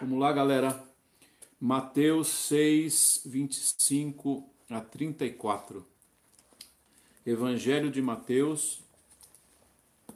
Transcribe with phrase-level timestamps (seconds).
[0.00, 0.80] Vamos lá, galera.
[1.60, 5.84] Mateus 6, 25 a 34.
[7.26, 8.78] Evangelho de Mateus,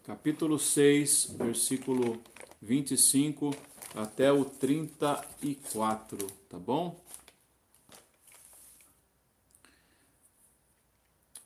[0.04, 2.22] capítulo 6, versículo
[2.60, 3.50] 25
[3.96, 7.02] até o 34, tá bom?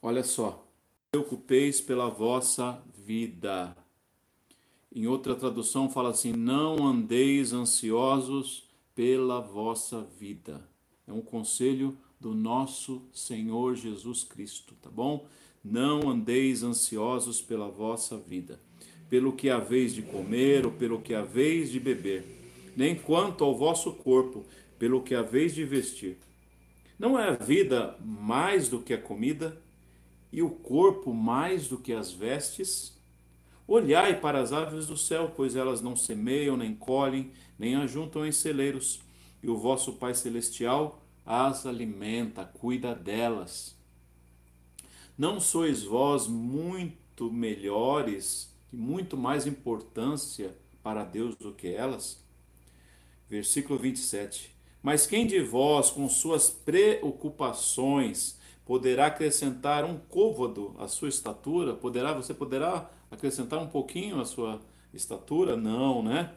[0.03, 0.63] Olha só.
[1.11, 3.75] Preocupeis pela vossa vida.
[4.97, 10.67] Em outra tradução fala assim: não andeis ansiosos pela vossa vida.
[11.07, 15.27] É um conselho do nosso Senhor Jesus Cristo, tá bom?
[15.63, 18.59] Não andeis ansiosos pela vossa vida,
[19.11, 22.25] pelo que haveis de comer ou pelo que haveis de beber,
[22.75, 24.47] nem quanto ao vosso corpo,
[24.79, 26.17] pelo que haveis de vestir.
[26.99, 29.61] Não é a vida mais do que a comida
[30.33, 32.96] e o corpo mais do que as vestes?
[33.69, 38.31] Olhai para as aves do céu, pois elas não semeiam, nem colhem, nem ajuntam em
[38.31, 39.01] celeiros,
[39.43, 43.75] e o vosso Pai Celestial as alimenta, cuida delas.
[45.19, 52.25] Não sois vós muito melhores e muito mais importância para Deus do que elas?
[53.29, 54.55] Versículo 27.
[54.81, 61.73] Mas quem de vós, com suas preocupações, poderá acrescentar um côvado à sua estatura?
[61.73, 64.61] Poderá, você poderá acrescentar um pouquinho à sua
[64.93, 65.57] estatura?
[65.57, 66.35] Não, né?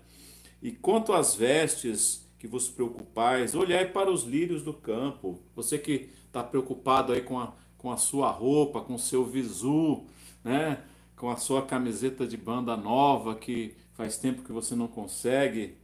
[0.61, 5.41] E quanto às vestes que vos preocupais, olhai para os lírios do campo.
[5.55, 10.05] Você que está preocupado aí com a, com a sua roupa, com o seu visu,
[10.41, 10.81] né?
[11.17, 15.75] com a sua camiseta de banda nova que faz tempo que você não consegue.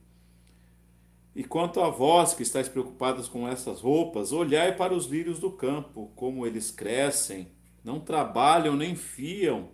[1.36, 5.52] E quanto a vós que estáis preocupados com essas roupas, olhai para os lírios do
[5.52, 7.50] campo, como eles crescem,
[7.84, 9.70] não trabalham nem fiam.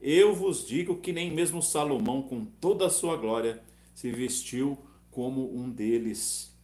[0.00, 3.60] Eu vos digo que nem mesmo Salomão, com toda a sua glória,
[3.92, 4.78] se vestiu
[5.10, 6.56] como um deles.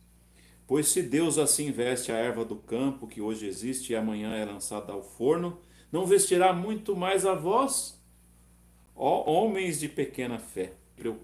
[0.65, 4.45] Pois se Deus assim veste a erva do campo, que hoje existe e amanhã é
[4.45, 5.59] lançada ao forno,
[5.91, 8.01] não vestirá muito mais a vós?
[8.95, 10.75] Ó homens de pequena fé,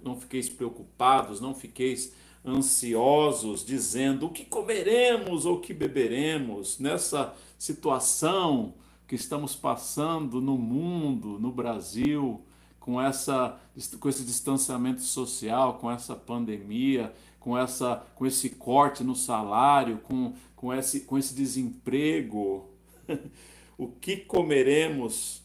[0.02, 2.12] não fiqueis preocupados, não fiqueis
[2.44, 8.74] ansiosos, dizendo o que comeremos ou o que beberemos nessa situação
[9.06, 12.40] que estamos passando no mundo, no Brasil,
[12.80, 13.60] com, essa,
[14.00, 20.34] com esse distanciamento social, com essa pandemia, com, essa, com esse corte no salário, com,
[20.56, 22.68] com, esse, com esse desemprego.
[23.78, 25.42] o que comeremos?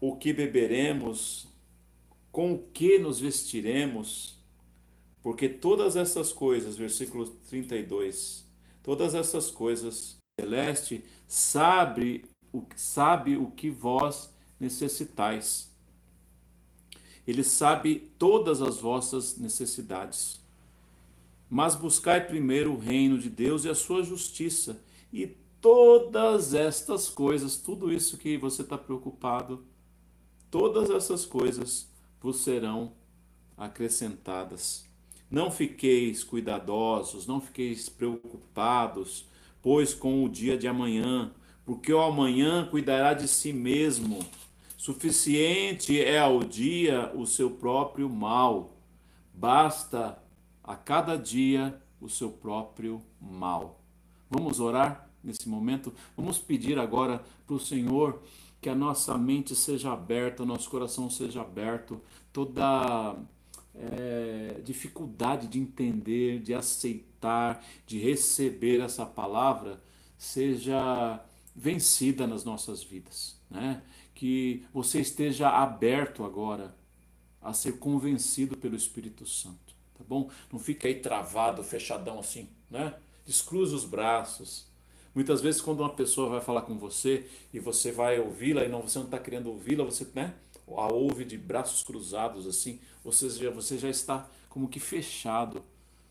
[0.00, 1.46] O que beberemos?
[2.32, 4.35] Com o que nos vestiremos?
[5.26, 8.46] Porque todas essas coisas, versículo 32,
[8.80, 15.68] todas essas coisas, celeste sabe o, sabe o que vós necessitais.
[17.26, 20.40] Ele sabe todas as vossas necessidades.
[21.50, 24.80] Mas buscai primeiro o reino de Deus e a sua justiça,
[25.12, 25.26] e
[25.60, 29.66] todas estas coisas, tudo isso que você está preocupado,
[30.52, 32.92] todas essas coisas vos serão
[33.56, 34.85] acrescentadas.
[35.30, 39.26] Não fiqueis cuidadosos, não fiqueis preocupados,
[39.60, 41.32] pois com o dia de amanhã,
[41.64, 44.24] porque o amanhã cuidará de si mesmo.
[44.76, 48.76] Suficiente é ao dia o seu próprio mal.
[49.34, 50.22] Basta
[50.62, 53.80] a cada dia o seu próprio mal.
[54.30, 55.92] Vamos orar nesse momento?
[56.16, 58.22] Vamos pedir agora para o Senhor
[58.60, 62.00] que a nossa mente seja aberta, nosso coração seja aberto,
[62.32, 63.16] toda
[63.78, 69.80] é, dificuldade de entender, de aceitar, de receber essa palavra
[70.18, 71.22] seja
[71.54, 73.82] vencida nas nossas vidas, né?
[74.14, 76.74] Que você esteja aberto agora
[77.40, 80.30] a ser convencido pelo Espírito Santo, tá bom?
[80.52, 82.94] Não fique aí travado, fechadão assim, né?
[83.24, 84.66] Descruza os braços.
[85.14, 88.82] Muitas vezes quando uma pessoa vai falar com você e você vai ouvi-la e não
[88.82, 90.34] você não está querendo ouvi-la, você, né?
[90.68, 92.80] A ouve de braços cruzados assim,
[93.12, 95.62] você já está como que fechado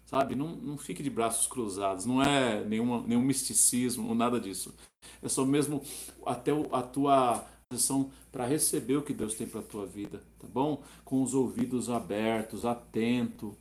[0.06, 0.36] sabe?
[0.36, 4.74] Não, não fique de braços cruzados, não é nenhuma, nenhum misticismo ou nada disso.
[5.22, 5.82] É só mesmo
[6.26, 10.48] até a tua posição para receber o que Deus tem para a tua vida, tá
[10.48, 10.82] bom?
[11.04, 13.56] Com os ouvidos abertos, atento,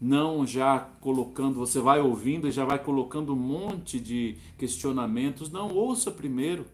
[0.00, 5.50] não já colocando, você vai ouvindo e já vai colocando um monte de questionamentos.
[5.50, 6.66] Não, ouça primeiro.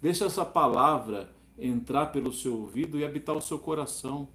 [0.00, 4.28] Deixa essa palavra entrar pelo seu ouvido e habitar o seu coração.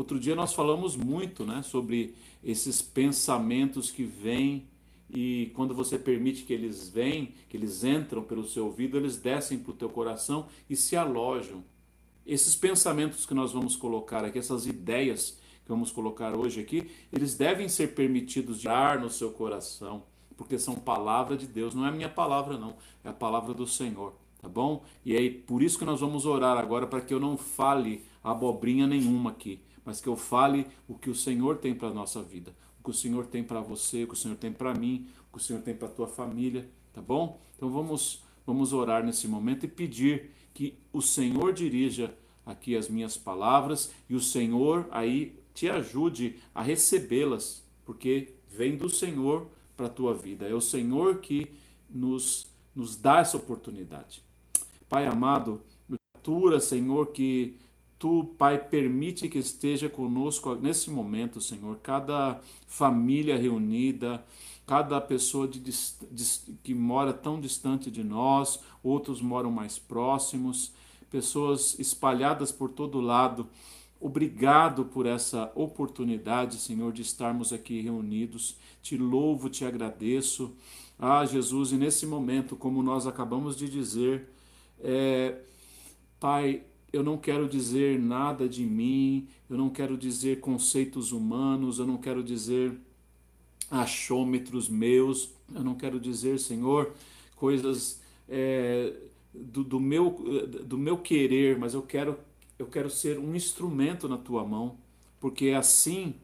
[0.00, 4.66] Outro dia nós falamos muito né, sobre esses pensamentos que vêm
[5.12, 9.58] e quando você permite que eles venham, que eles entram pelo seu ouvido, eles descem
[9.58, 11.62] para o teu coração e se alojam.
[12.26, 17.34] Esses pensamentos que nós vamos colocar aqui, essas ideias que vamos colocar hoje aqui, eles
[17.34, 20.04] devem ser permitidos de ar no seu coração,
[20.34, 22.74] porque são palavra de Deus, não é minha palavra não,
[23.04, 24.82] é a palavra do Senhor, tá bom?
[25.04, 28.86] E aí por isso que nós vamos orar agora para que eu não fale abobrinha
[28.86, 32.54] nenhuma aqui, mas que eu fale o que o Senhor tem para a nossa vida,
[32.78, 35.36] o que o Senhor tem para você, o que o Senhor tem para mim, o
[35.36, 37.40] que o Senhor tem para a tua família, tá bom?
[37.56, 43.16] Então vamos, vamos orar nesse momento e pedir que o Senhor dirija aqui as minhas
[43.16, 49.46] palavras e o Senhor aí te ajude a recebê-las, porque vem do Senhor
[49.76, 50.48] para a tua vida.
[50.48, 51.50] É o Senhor que
[51.88, 54.22] nos, nos dá essa oportunidade.
[54.88, 55.62] Pai amado,
[56.60, 57.56] Senhor, que
[58.00, 64.24] Tu, Pai, permite que esteja conosco nesse momento, Senhor, cada família reunida,
[64.66, 66.24] cada pessoa de, de,
[66.62, 70.72] que mora tão distante de nós, outros moram mais próximos,
[71.10, 73.46] pessoas espalhadas por todo lado.
[74.00, 78.56] Obrigado por essa oportunidade, Senhor, de estarmos aqui reunidos.
[78.80, 80.56] Te louvo, te agradeço.
[80.98, 84.26] Ah, Jesus, e nesse momento, como nós acabamos de dizer,
[84.78, 85.42] é,
[86.18, 91.86] Pai, eu não quero dizer nada de mim, eu não quero dizer conceitos humanos, eu
[91.86, 92.72] não quero dizer
[93.70, 96.92] achômetros meus, eu não quero dizer, Senhor,
[97.36, 98.92] coisas é,
[99.32, 100.10] do, do, meu,
[100.64, 102.18] do meu querer, mas eu quero,
[102.58, 104.76] eu quero ser um instrumento na tua mão,
[105.20, 106.14] porque assim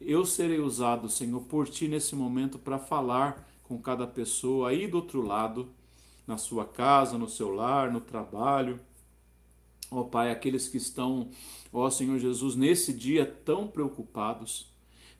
[0.00, 4.96] eu serei usado, Senhor, por ti nesse momento para falar com cada pessoa aí do
[4.96, 5.68] outro lado,
[6.26, 8.80] na sua casa, no seu lar, no trabalho
[9.90, 11.30] Ó Pai, aqueles que estão,
[11.72, 14.70] ó Senhor Jesus, nesse dia tão preocupados,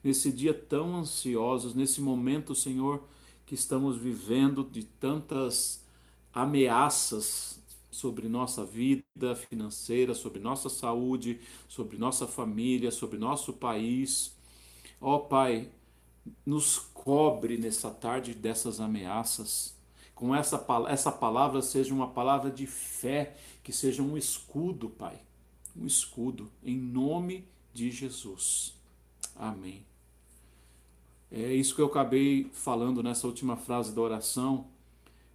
[0.05, 3.03] nesse dia tão ansiosos, nesse momento, Senhor,
[3.47, 5.83] que estamos vivendo de tantas
[6.33, 7.59] ameaças
[7.91, 14.37] sobre nossa vida financeira, sobre nossa saúde, sobre nossa família, sobre nosso país.
[15.01, 15.71] Ó Pai,
[16.45, 19.78] nos cobre nessa tarde dessas ameaças.
[20.19, 25.17] Com essa, essa palavra seja uma palavra de fé que seja um escudo, Pai,
[25.77, 28.75] um escudo, em nome de Jesus.
[29.37, 29.87] Amém.
[31.31, 34.67] É isso que eu acabei falando nessa última frase da oração,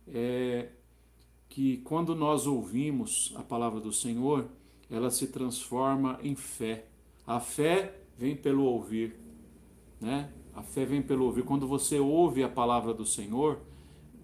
[0.06, 0.68] é
[1.48, 4.50] que quando nós ouvimos a palavra do Senhor,
[4.92, 6.88] ela se transforma em fé.
[7.26, 9.16] A fé vem pelo ouvir,
[10.02, 10.30] né?
[10.54, 11.46] A fé vem pelo ouvir.
[11.46, 13.62] Quando você ouve a palavra do Senhor,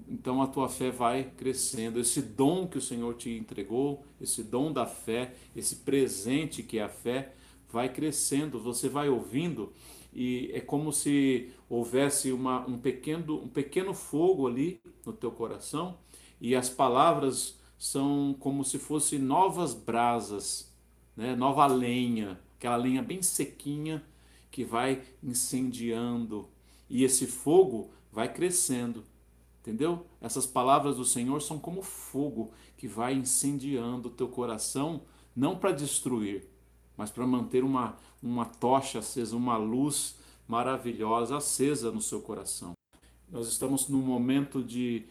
[0.10, 2.00] então a tua fé vai crescendo.
[2.00, 6.84] Esse dom que o Senhor te entregou, esse dom da fé, esse presente que é
[6.84, 7.34] a fé,
[7.72, 8.60] vai crescendo.
[8.60, 9.72] Você vai ouvindo
[10.12, 16.00] e é como se houvesse uma, um, pequeno, um pequeno fogo ali no teu coração
[16.42, 20.74] e as palavras são como se fossem novas brasas,
[21.16, 21.36] né?
[21.36, 24.04] nova lenha, aquela lenha bem sequinha
[24.50, 26.50] que vai incendiando
[26.90, 29.04] e esse fogo vai crescendo
[29.70, 30.04] Entendeu?
[30.20, 35.04] Essas palavras do Senhor são como fogo que vai incendiando o teu coração,
[35.36, 36.48] não para destruir,
[36.98, 40.16] mas para manter uma, uma tocha acesa, uma luz
[40.48, 42.74] maravilhosa acesa no seu coração.
[43.32, 45.06] Nós estamos num momento de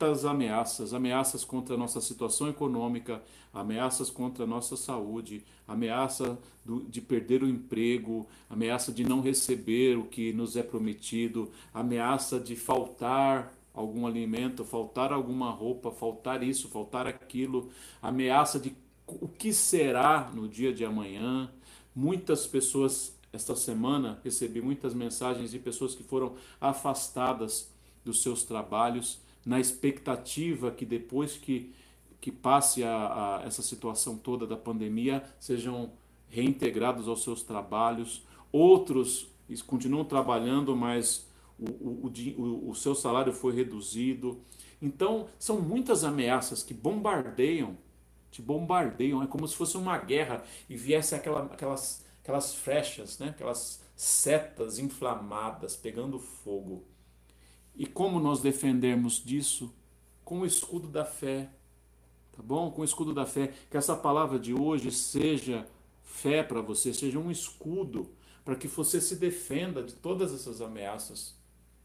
[0.00, 6.80] muitas ameaças, ameaças contra a nossa situação econômica, ameaças contra a nossa saúde, ameaça do,
[6.84, 12.56] de perder o emprego, ameaça de não receber o que nos é prometido, ameaça de
[12.56, 17.68] faltar algum alimento, faltar alguma roupa, faltar isso, faltar aquilo,
[18.00, 18.74] ameaça de
[19.06, 21.50] o que será no dia de amanhã.
[21.94, 27.70] Muitas pessoas, esta semana, recebi muitas mensagens de pessoas que foram afastadas
[28.02, 31.72] dos seus trabalhos, na expectativa que depois que
[32.20, 35.90] que passe a, a, essa situação toda da pandemia sejam
[36.28, 38.22] reintegrados aos seus trabalhos.
[38.52, 39.28] Outros
[39.66, 41.26] continuam trabalhando, mas
[41.58, 44.40] o, o, o, o seu salário foi reduzido.
[44.82, 47.76] Então, são muitas ameaças que bombardeiam,
[48.30, 49.22] te bombardeiam.
[49.22, 53.30] É como se fosse uma guerra e viesse aquela, aquelas, aquelas flechas, né?
[53.30, 56.84] aquelas setas inflamadas pegando fogo.
[57.80, 59.72] E como nós defendermos disso?
[60.22, 61.48] Com o escudo da fé,
[62.30, 62.70] tá bom?
[62.70, 63.54] Com o escudo da fé.
[63.70, 65.66] Que essa palavra de hoje seja
[66.02, 68.10] fé para você, seja um escudo
[68.44, 71.34] para que você se defenda de todas essas ameaças,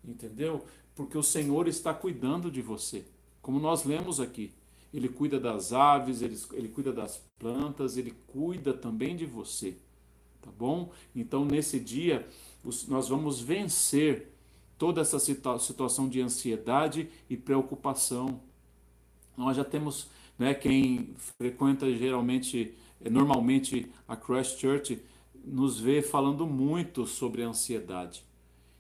[0.04, 0.66] entendeu?
[0.94, 3.06] Porque o Senhor está cuidando de você,
[3.42, 4.52] como nós lemos aqui.
[4.94, 9.78] Ele cuida das aves, ele, ele cuida das plantas, ele cuida também de você,
[10.42, 10.92] tá bom?
[11.16, 12.28] Então, nesse dia,
[12.66, 14.35] os, nós vamos vencer
[14.78, 18.40] toda essa situa situação de ansiedade e preocupação.
[19.38, 20.54] Nós já temos né?
[20.54, 25.02] Quem frequenta geralmente, normalmente a Christ Church,
[25.44, 28.24] nos vê falando muito sobre ansiedade.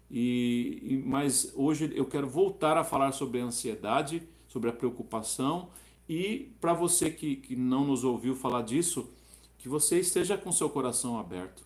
[0.09, 5.69] E, e, mas hoje eu quero voltar a falar sobre a ansiedade, sobre a preocupação
[6.07, 9.09] e para você que, que não nos ouviu falar disso,
[9.57, 11.63] que você esteja com seu coração aberto.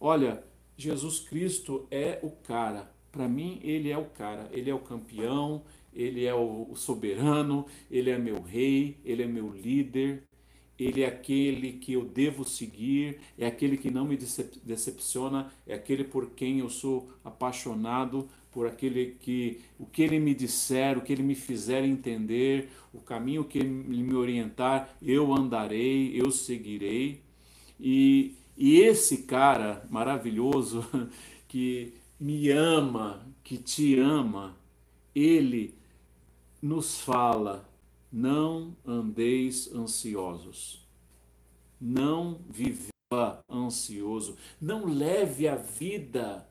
[0.00, 0.42] Olha,
[0.76, 2.92] Jesus Cristo é o cara.
[3.16, 4.46] Para mim, ele é o cara.
[4.52, 5.62] Ele é o campeão,
[5.94, 10.22] ele é o soberano, ele é meu rei, ele é meu líder,
[10.78, 14.18] ele é aquele que eu devo seguir, é aquele que não me
[14.62, 20.34] decepciona, é aquele por quem eu sou apaixonado, por aquele que o que ele me
[20.34, 26.12] disser, o que ele me fizer entender, o caminho que ele me orientar, eu andarei,
[26.14, 27.22] eu seguirei.
[27.80, 30.84] E, e esse cara maravilhoso
[31.48, 34.56] que me ama, que te ama,
[35.14, 35.74] ele
[36.60, 37.68] nos fala
[38.10, 40.86] não andeis ansiosos.
[41.80, 44.36] Não viva ansioso.
[44.60, 46.48] Não leve a vida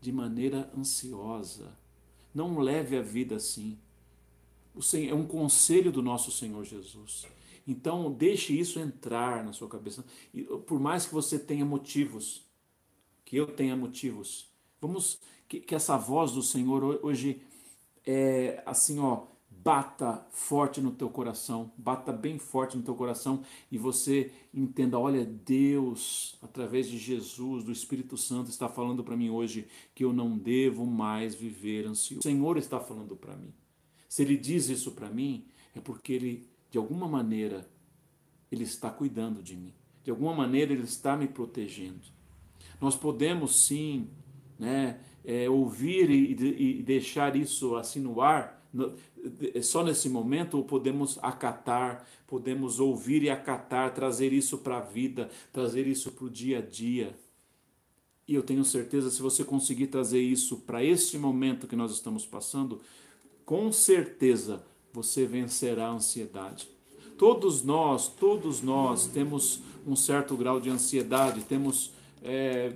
[0.00, 1.74] de maneira ansiosa.
[2.34, 3.78] Não leve a vida assim.
[5.08, 7.26] É um conselho do nosso Senhor Jesus.
[7.66, 10.04] Então, deixe isso entrar na sua cabeça.
[10.66, 12.44] Por mais que você tenha motivos,
[13.34, 14.48] que eu tenha motivos,
[14.80, 17.42] vamos que, que essa voz do Senhor hoje
[18.06, 23.76] é assim, ó, bata forte no teu coração, bata bem forte no teu coração e
[23.76, 29.66] você entenda, olha, Deus, através de Jesus, do Espírito Santo, está falando para mim hoje
[29.96, 32.20] que eu não devo mais viver ansioso.
[32.20, 33.52] O Senhor está falando para mim.
[34.08, 37.68] Se Ele diz isso para mim, é porque Ele, de alguma maneira,
[38.52, 39.74] Ele está cuidando de mim.
[40.04, 42.13] De alguma maneira, Ele está me protegendo.
[42.84, 44.08] Nós podemos sim,
[44.58, 48.62] né, é, ouvir e, e deixar isso assim no ar
[49.62, 55.86] só nesse momento podemos acatar, podemos ouvir e acatar, trazer isso para a vida, trazer
[55.86, 57.16] isso para o dia a dia.
[58.26, 62.26] E eu tenho certeza, se você conseguir trazer isso para este momento que nós estamos
[62.26, 62.80] passando,
[63.44, 66.68] com certeza você vencerá a ansiedade.
[67.16, 71.92] Todos nós, todos nós temos um certo grau de ansiedade, temos.
[72.24, 72.72] É,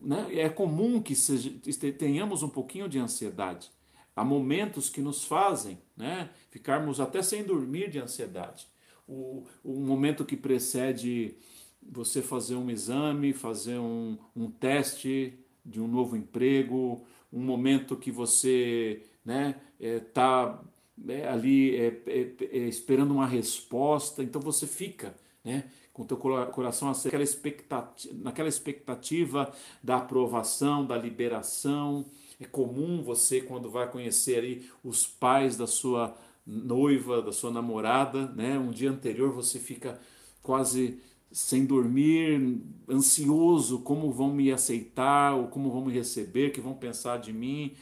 [0.00, 1.50] né, é comum que seja,
[1.98, 3.70] tenhamos um pouquinho de ansiedade.
[4.14, 8.66] Há momentos que nos fazem né, ficarmos até sem dormir de ansiedade.
[9.08, 11.34] O, o momento que precede
[11.82, 15.34] você fazer um exame, fazer um, um teste
[15.64, 20.62] de um novo emprego, um momento que você está né, é, tá,
[21.08, 26.90] é, ali é, é, é, esperando uma resposta, então você fica né, com teu coração
[26.90, 32.06] naquela expectativa, naquela expectativa da aprovação, da liberação,
[32.40, 38.26] é comum você, quando vai conhecer aí os pais da sua noiva, da sua namorada,
[38.28, 38.58] né?
[38.58, 40.00] Um dia anterior você fica
[40.42, 40.98] quase
[41.30, 47.18] sem dormir, ansioso, como vão me aceitar, ou como vão me receber, que vão pensar
[47.18, 47.74] de mim,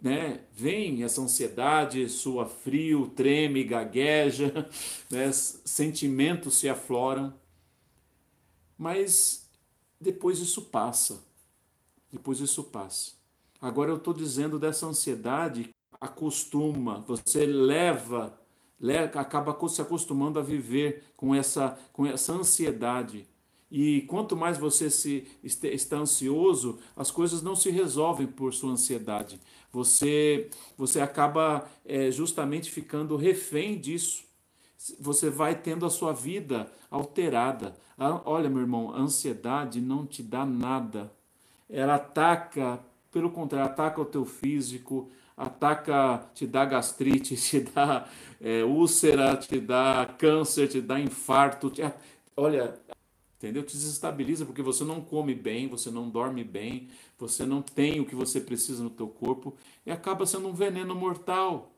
[0.00, 0.40] né?
[0.52, 4.68] Vem essa ansiedade, sua frio, treme, gagueja,
[5.10, 5.30] né?
[5.32, 7.34] sentimentos se afloram,
[8.76, 9.48] mas
[10.00, 11.22] depois isso passa,
[12.12, 13.12] depois isso passa.
[13.60, 18.38] Agora eu estou dizendo dessa ansiedade, acostuma, você leva,
[18.78, 23.26] leva, acaba se acostumando a viver com essa, com essa ansiedade.
[23.70, 29.40] E quanto mais você se está ansioso, as coisas não se resolvem por sua ansiedade.
[29.72, 34.24] Você, você acaba é, justamente ficando refém disso.
[35.00, 37.76] Você vai tendo a sua vida alterada.
[38.24, 41.12] Olha, meu irmão, a ansiedade não te dá nada.
[41.68, 42.80] Ela ataca
[43.16, 48.06] pelo contrário, ataca o teu físico, ataca, te dá gastrite, te dá
[48.38, 51.70] é, úlcera, te dá câncer, te dá infarto.
[51.70, 51.82] Te,
[52.36, 52.78] olha,
[53.38, 53.62] entendeu?
[53.62, 56.88] Te desestabiliza porque você não come bem, você não dorme bem,
[57.18, 60.94] você não tem o que você precisa no teu corpo e acaba sendo um veneno
[60.94, 61.72] mortal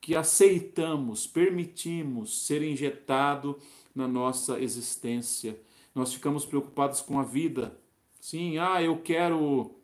[0.00, 3.58] que aceitamos, permitimos ser injetado
[3.94, 5.58] na nossa existência.
[5.94, 7.78] Nós ficamos preocupados com a vida.
[8.20, 9.76] Sim, ah, eu quero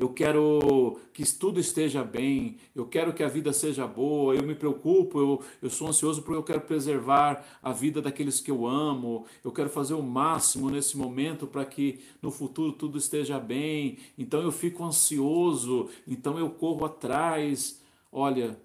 [0.00, 4.54] eu quero que tudo esteja bem, eu quero que a vida seja boa, eu me
[4.54, 9.26] preocupo, eu, eu sou ansioso porque eu quero preservar a vida daqueles que eu amo,
[9.44, 14.40] eu quero fazer o máximo nesse momento para que no futuro tudo esteja bem, então
[14.40, 17.78] eu fico ansioso, então eu corro atrás.
[18.10, 18.58] Olha,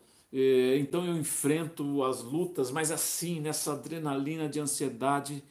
[0.77, 5.43] então eu enfrento as lutas, mas assim, nessa adrenalina de ansiedade.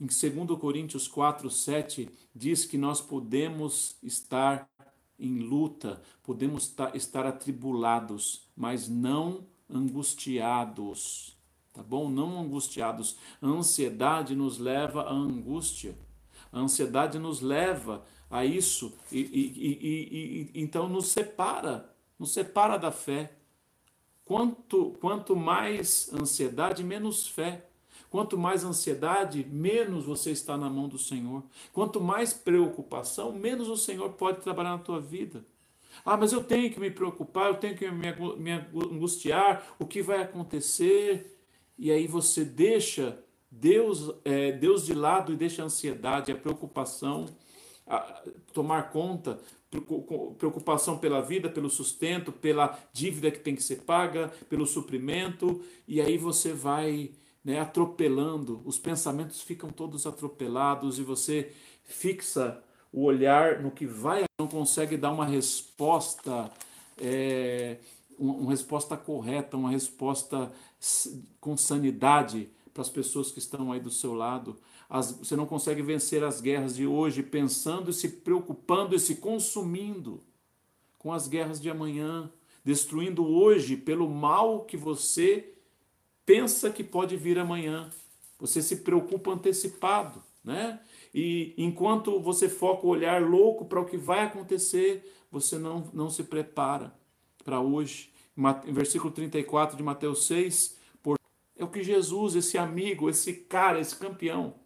[0.00, 4.68] Em 2 Coríntios 4, 7, diz que nós podemos estar
[5.18, 11.36] em luta, podemos estar atribulados, mas não angustiados.
[11.72, 12.10] Tá bom?
[12.10, 13.16] Não angustiados.
[13.40, 15.96] A ansiedade nos leva à angústia.
[16.50, 22.76] A ansiedade nos leva a isso e, e, e, e então nos separa, nos separa
[22.76, 23.38] da fé.
[24.24, 27.66] Quanto, quanto mais ansiedade, menos fé.
[28.10, 31.42] Quanto mais ansiedade, menos você está na mão do Senhor.
[31.72, 35.44] Quanto mais preocupação, menos o Senhor pode trabalhar na tua vida.
[36.04, 40.22] Ah, mas eu tenho que me preocupar, eu tenho que me angustiar, o que vai
[40.22, 41.38] acontecer?
[41.78, 43.18] E aí você deixa
[43.50, 47.26] Deus, é, Deus de lado e deixa a ansiedade, a preocupação
[47.86, 49.38] a tomar conta,
[50.38, 56.00] preocupação pela vida, pelo sustento, pela dívida que tem que ser paga, pelo suprimento, e
[56.00, 57.12] aí você vai
[57.44, 61.52] né, atropelando, os pensamentos ficam todos atropelados e você
[61.84, 62.62] fixa
[62.92, 66.50] o olhar no que vai, não consegue dar uma resposta,
[67.00, 67.78] é,
[68.18, 70.52] uma, resposta correta, uma resposta
[71.40, 74.58] com sanidade para as pessoas que estão aí do seu lado.
[74.92, 79.16] As, você não consegue vencer as guerras de hoje pensando e se preocupando e se
[79.16, 80.22] consumindo
[80.98, 82.30] com as guerras de amanhã,
[82.62, 85.54] destruindo hoje pelo mal que você
[86.26, 87.88] pensa que pode vir amanhã.
[88.38, 90.78] Você se preocupa antecipado, né?
[91.14, 96.10] E enquanto você foca o olhar louco para o que vai acontecer, você não, não
[96.10, 96.94] se prepara
[97.42, 98.12] para hoje.
[98.66, 101.16] Em versículo 34 de Mateus 6, por...
[101.56, 104.60] é o que Jesus, esse amigo, esse cara, esse campeão,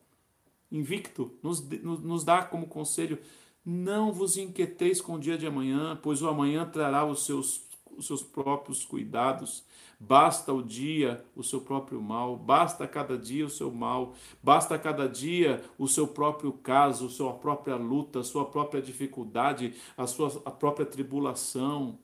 [0.70, 3.18] invicto, nos, nos dá como conselho:
[3.64, 7.62] não vos inquieteis com o dia de amanhã, pois o amanhã trará os seus,
[7.96, 9.64] os seus próprios cuidados.
[9.98, 15.08] Basta o dia o seu próprio mal, basta cada dia o seu mal, basta cada
[15.08, 20.84] dia o seu próprio caso, sua própria luta, sua própria dificuldade, a sua a própria
[20.84, 21.98] tribulação.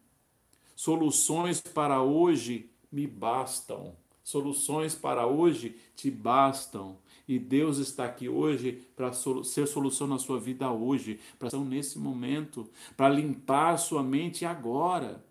[0.74, 3.94] Soluções para hoje me bastam.
[4.24, 6.96] Soluções para hoje te bastam.
[7.26, 11.98] E Deus está aqui hoje para ser solução na sua vida hoje, para ser nesse
[11.98, 15.24] momento, para limpar sua mente agora.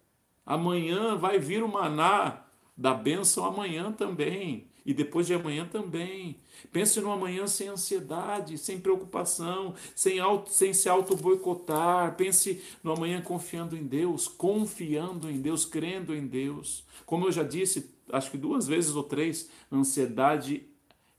[0.45, 2.43] Amanhã vai vir o maná
[2.75, 4.67] da bênção amanhã também.
[4.84, 6.38] E depois de amanhã também.
[6.71, 12.15] Pense no amanhã sem ansiedade, sem preocupação, sem, auto, sem se auto-boicotar.
[12.15, 16.84] Pense no amanhã confiando em Deus, confiando em Deus, crendo em Deus.
[17.06, 20.63] Como eu já disse, acho que duas vezes ou três, ansiedade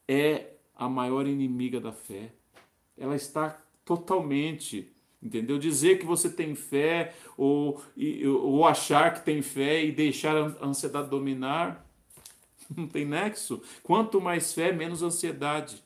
[0.09, 0.52] é
[0.85, 2.33] a maior inimiga da fé.
[2.97, 4.93] Ela está totalmente
[5.23, 5.57] Entendeu?
[5.57, 7.81] Dizer que você tem fé ou,
[8.43, 11.87] ou achar que tem fé e deixar a ansiedade dominar,
[12.77, 13.63] não tem nexo.
[13.85, 15.81] Quanto mais fé, menos ansiedade.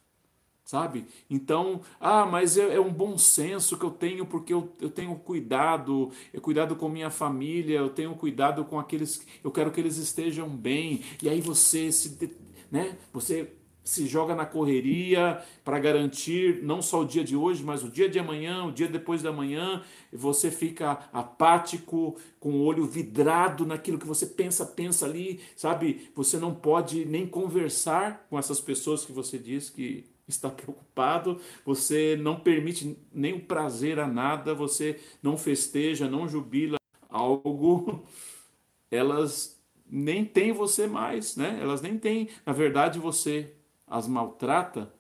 [0.65, 1.07] Sabe?
[1.31, 5.15] Então, ah, mas é, é um bom senso que eu tenho porque eu, eu tenho
[5.15, 9.97] cuidado, eu cuidado com minha família, eu tenho cuidado com aqueles, eu quero que eles
[9.97, 11.05] estejam bem.
[11.23, 12.35] E aí você se,
[12.69, 12.97] né?
[13.13, 13.53] Você
[13.87, 18.09] se joga na correria para garantir não só o dia de hoje, mas o dia
[18.09, 19.81] de amanhã, o dia depois da manhã,
[20.13, 26.11] você fica apático, com o olho vidrado naquilo que você pensa, pensa ali, sabe?
[26.17, 32.17] Você não pode nem conversar com essas pessoas que você diz que está preocupado, você
[32.21, 36.77] não permite nem o prazer a nada, você não festeja, não jubila
[37.09, 38.05] algo,
[38.91, 39.57] elas
[39.89, 41.61] nem têm você mais, né?
[41.63, 43.56] Elas nem têm, na verdade, você
[43.87, 44.93] as maltrata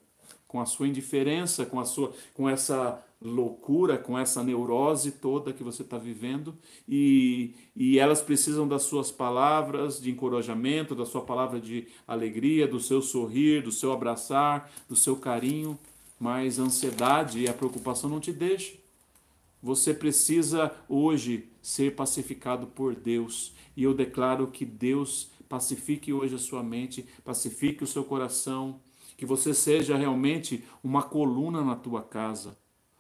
[0.47, 5.65] com a sua indiferença, com a sua com essa loucura, com essa neurose toda que
[5.65, 6.55] você está vivendo.
[6.89, 12.79] E, e elas precisam das suas palavras de encorajamento, da sua palavra de alegria, do
[12.79, 15.79] seu sorrir, do seu abraçar, do seu carinho,
[16.19, 18.77] mas a ansiedade e a preocupação não te deixam.
[19.63, 23.53] Você precisa hoje ser pacificado por Deus.
[23.77, 28.81] E eu declaro que Deus pacifique hoje a sua mente, pacifique o seu coração,
[29.17, 32.57] que você seja realmente uma coluna na tua casa,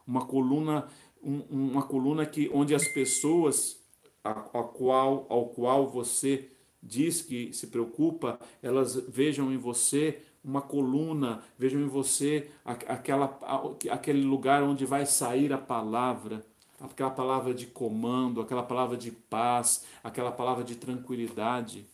[0.06, 0.88] uma coluna,
[1.22, 3.84] um, uma coluna que onde as pessoas
[4.24, 6.50] a, a qual, ao qual você
[6.82, 13.38] diz que se preocupa, elas vejam em você uma coluna, vejam em você aquela,
[13.90, 16.46] aquele lugar onde vai sair a palavra,
[16.80, 21.84] aquela palavra de comando, aquela palavra de paz, aquela palavra de tranquilidade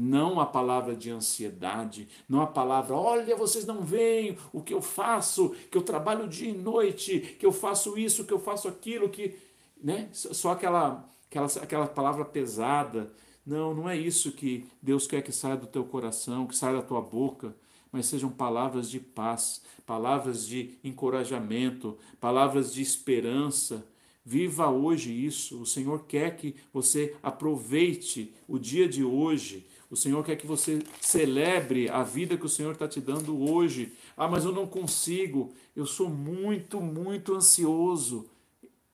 [0.00, 4.80] não a palavra de ansiedade, não a palavra, olha, vocês não veem o que eu
[4.80, 9.08] faço, que eu trabalho dia e noite, que eu faço isso, que eu faço aquilo,
[9.08, 9.36] que.
[9.82, 10.08] Né?
[10.12, 13.12] Só aquela, aquela, aquela palavra pesada.
[13.44, 16.82] Não, não é isso que Deus quer que saia do teu coração, que saia da
[16.82, 17.56] tua boca,
[17.90, 23.84] mas sejam palavras de paz, palavras de encorajamento, palavras de esperança.
[24.24, 25.62] Viva hoje isso.
[25.62, 30.80] O Senhor quer que você aproveite o dia de hoje, O Senhor quer que você
[31.00, 33.92] celebre a vida que o Senhor está te dando hoje.
[34.16, 35.52] Ah, mas eu não consigo.
[35.74, 38.28] Eu sou muito, muito ansioso.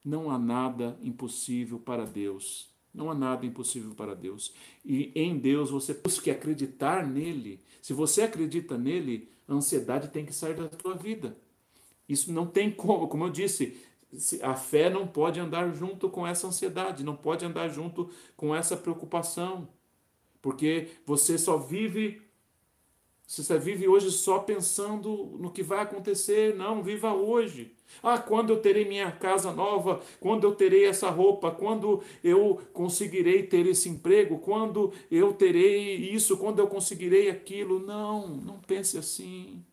[0.05, 2.69] Não há nada impossível para Deus.
[2.95, 4.55] Não há nada impossível para Deus.
[4.85, 7.61] E em Deus você busque acreditar nele.
[7.83, 11.37] Se você acredita nele, a ansiedade tem que sair da tua vida.
[12.09, 13.77] Isso não tem como, como eu disse,
[14.43, 18.77] a fé não pode andar junto com essa ansiedade, não pode andar junto com essa
[18.77, 19.69] preocupação.
[20.45, 22.21] Porque você só vive
[23.27, 26.55] você vive hoje só pensando no que vai acontecer.
[26.55, 27.73] Não, viva hoje.
[28.03, 30.03] Ah, quando eu terei minha casa nova?
[30.21, 31.51] Quando eu terei essa roupa?
[31.51, 34.39] Quando eu conseguirei ter esse emprego?
[34.39, 36.37] Quando eu terei isso?
[36.37, 37.81] Quando eu conseguirei aquilo?
[37.81, 39.65] Não, não pense assim.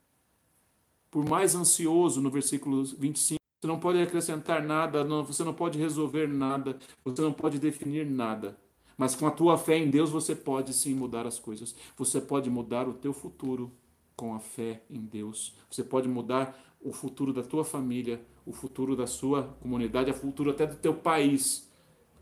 [1.11, 5.77] Por mais ansioso, no versículo 25, você não pode acrescentar nada, não, você não pode
[5.77, 8.57] resolver nada, você não pode definir nada.
[9.01, 11.73] Mas com a tua fé em Deus você pode sim mudar as coisas.
[11.97, 13.71] Você pode mudar o teu futuro
[14.15, 15.55] com a fé em Deus.
[15.71, 20.51] Você pode mudar o futuro da tua família, o futuro da sua comunidade, o futuro
[20.51, 21.67] até do teu país,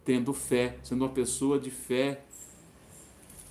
[0.06, 2.24] tendo fé, sendo uma pessoa de fé.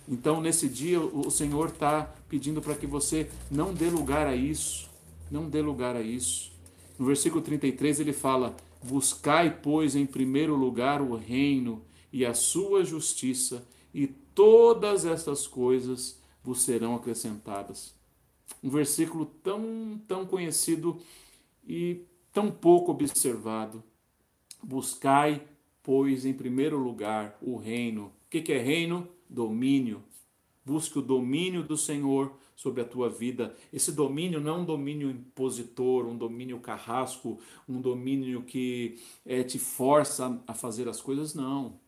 [0.08, 4.88] Então, nesse dia, o Senhor está pedindo para que você não dê lugar a isso.
[5.30, 6.50] Não dê lugar a isso.
[6.98, 12.84] No versículo 33 ele fala: Buscai, pois, em primeiro lugar o reino e a sua
[12.84, 17.94] justiça, e todas essas coisas vos serão acrescentadas.
[18.62, 20.98] Um versículo tão, tão conhecido
[21.66, 23.82] e tão pouco observado.
[24.62, 25.42] Buscai,
[25.82, 28.12] pois, em primeiro lugar o reino.
[28.26, 29.08] O que é reino?
[29.28, 30.02] Domínio.
[30.64, 33.54] Busque o domínio do Senhor sobre a tua vida.
[33.72, 39.58] Esse domínio não é um domínio impositor, um domínio carrasco, um domínio que é, te
[39.58, 41.78] força a fazer as coisas, não.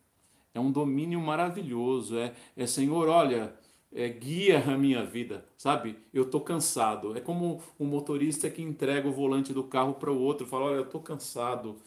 [0.53, 2.17] É um domínio maravilhoso.
[2.17, 3.53] É, é Senhor, olha,
[3.93, 5.97] é, guia a minha vida, sabe?
[6.13, 7.17] Eu estou cansado.
[7.17, 10.77] É como um motorista que entrega o volante do carro para o outro, fala, olha,
[10.77, 11.77] eu estou cansado.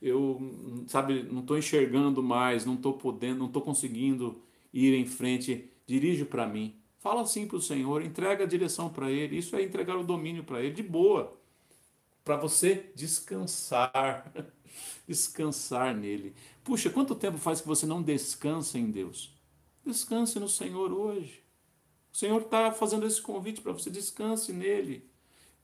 [0.00, 0.40] Eu,
[0.88, 5.70] sabe, não estou enxergando mais, não estou podendo, não estou conseguindo ir em frente.
[5.86, 6.74] Dirige para mim.
[6.98, 9.36] Fala assim para o Senhor, entrega a direção para Ele.
[9.38, 11.32] Isso é entregar o domínio para Ele de boa,
[12.24, 14.32] para você descansar,
[15.06, 16.34] descansar nele.
[16.62, 19.34] Puxa, quanto tempo faz que você não descansa em Deus?
[19.84, 21.42] Descanse no Senhor hoje.
[22.12, 25.10] O Senhor está fazendo esse convite para você, descanse nele.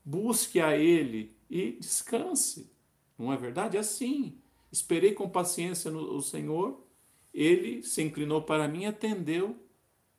[0.03, 2.71] Busque a Ele e descanse.
[3.17, 3.77] Não é verdade?
[3.77, 4.37] É assim.
[4.71, 6.83] Esperei com paciência no Senhor,
[7.33, 9.57] Ele se inclinou para mim atendeu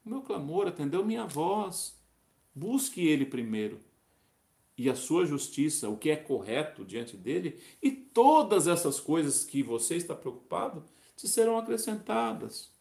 [0.04, 1.98] o meu clamor, atendeu minha voz.
[2.54, 3.78] Busque Ele primeiro
[4.80, 9.62] e a sua justiça, o que é correto diante dele, e todas essas coisas que
[9.62, 10.82] você está preocupado
[11.14, 12.72] te serão acrescentadas.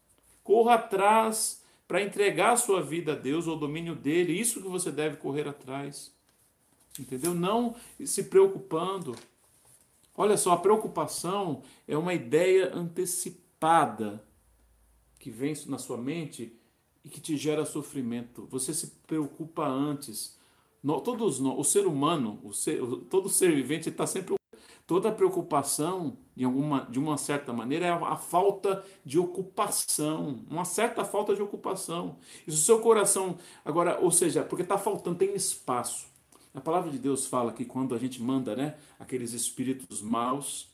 [0.41, 4.93] Corra atrás para entregar a sua vida a Deus, ao domínio dele, isso que você
[4.93, 6.15] deve correr atrás.
[6.97, 7.35] Entendeu?
[7.35, 9.13] Não se preocupando.
[10.15, 14.23] Olha só, a preocupação é uma ideia antecipada
[15.19, 16.57] que vem na sua mente
[17.03, 18.47] e que te gera sofrimento.
[18.49, 20.38] Você se preocupa antes
[20.81, 24.39] todos nós, o ser humano, o ser, todo ser vivente está sempre
[24.89, 30.65] toda preocupação de alguma de uma certa maneira é a, a, falta de ocupação, uma
[30.65, 32.17] certa falta de ocupação.
[32.47, 36.07] E se o seu coração agora, ou seja, porque está faltando tem espaço.
[36.55, 40.67] A palavra de Deus fala que quando a gente manda, né, aqueles espíritos maus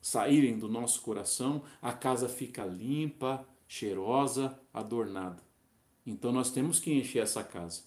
[0.00, 5.42] saírem do nosso coração, a casa fica limpa, cheirosa, adornada.
[6.06, 7.82] Então nós temos que encher essa casa.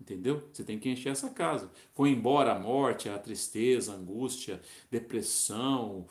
[0.00, 0.48] Entendeu?
[0.52, 1.68] Você tem que encher essa casa.
[1.92, 6.06] Foi embora a morte, a tristeza, a angústia, depressão,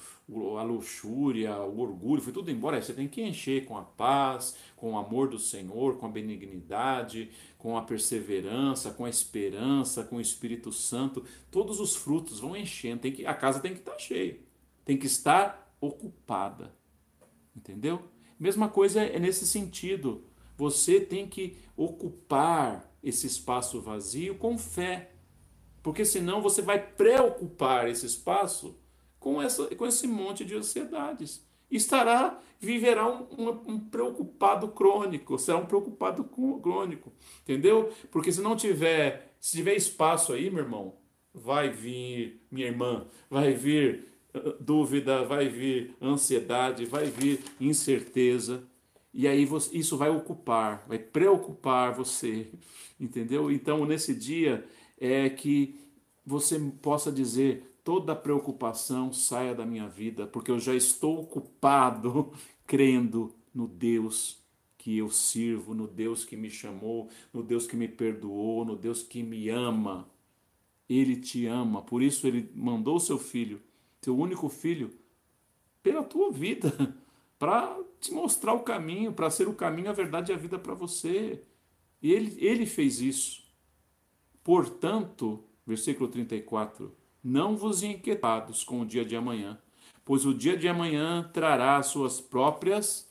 [0.60, 2.82] a luxúria, o orgulho, foi tudo embora.
[2.82, 7.32] Você tem que encher com a paz, com o amor do Senhor, com a benignidade,
[7.58, 11.24] com a perseverança, com a esperança, com o Espírito Santo.
[11.50, 13.02] Todos os frutos vão enchendo.
[13.02, 14.38] Tem que, a casa tem que estar cheia,
[14.84, 16.76] tem que estar ocupada.
[17.56, 18.04] Entendeu?
[18.38, 20.26] Mesma coisa é nesse sentido.
[20.58, 25.12] Você tem que ocupar esse espaço vazio com fé.
[25.82, 28.78] Porque senão você vai preocupar esse espaço
[29.20, 31.46] com, essa, com esse monte de ansiedades.
[31.70, 37.92] Estará, viverá um, um, um preocupado crônico, será um preocupado crônico, entendeu?
[38.10, 40.96] Porque se não tiver, se tiver espaço aí, meu irmão,
[41.34, 48.64] vai vir, minha irmã, vai vir uh, dúvida, vai vir ansiedade, vai vir incerteza,
[49.18, 52.52] e aí isso vai ocupar, vai preocupar você,
[53.00, 53.52] entendeu?
[53.52, 54.64] Então, nesse dia
[54.96, 55.74] é que
[56.24, 62.32] você possa dizer: toda preocupação saia da minha vida, porque eu já estou ocupado
[62.68, 64.38] crendo no Deus
[64.78, 69.02] que eu sirvo, no Deus que me chamou, no Deus que me perdoou, no Deus
[69.02, 70.08] que me ama.
[70.88, 73.60] Ele te ama, por isso ele mandou seu filho,
[74.00, 74.92] seu único filho,
[75.82, 76.96] pela tua vida,
[77.40, 77.76] para
[78.08, 81.42] te mostrar o caminho, para ser o caminho, a verdade e a vida para você.
[82.02, 83.44] E ele, ele fez isso.
[84.44, 89.60] Portanto, versículo 34, não vos inquietados com o dia de amanhã,
[90.06, 93.08] pois o dia de amanhã trará suas próprias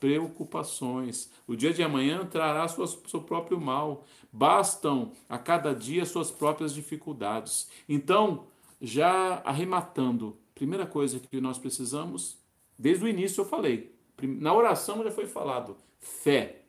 [0.00, 1.30] preocupações.
[1.46, 4.04] O dia de amanhã trará suas, seu próprio mal.
[4.32, 7.70] Bastam a cada dia suas próprias dificuldades.
[7.88, 8.48] Então,
[8.80, 12.36] já arrematando, primeira coisa que nós precisamos,
[12.76, 16.62] desde o início eu falei, na oração já foi falado, fé.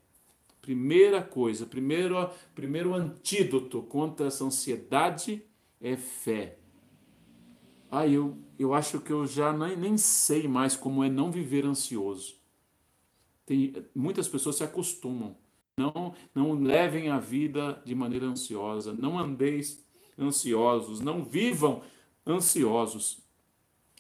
[0.62, 5.44] Primeira coisa, primeiro, primeiro antídoto contra essa ansiedade
[5.82, 6.58] é fé.
[7.92, 11.66] Ah, eu, eu acho que eu já nem, nem sei mais como é não viver
[11.66, 12.36] ansioso.
[13.46, 15.38] Tem, muitas pessoas se acostumam.
[15.78, 18.94] Não, não levem a vida de maneira ansiosa.
[18.94, 19.86] Não andeis
[20.18, 21.02] ansiosos.
[21.02, 21.84] Não vivam
[22.26, 23.23] ansiosos.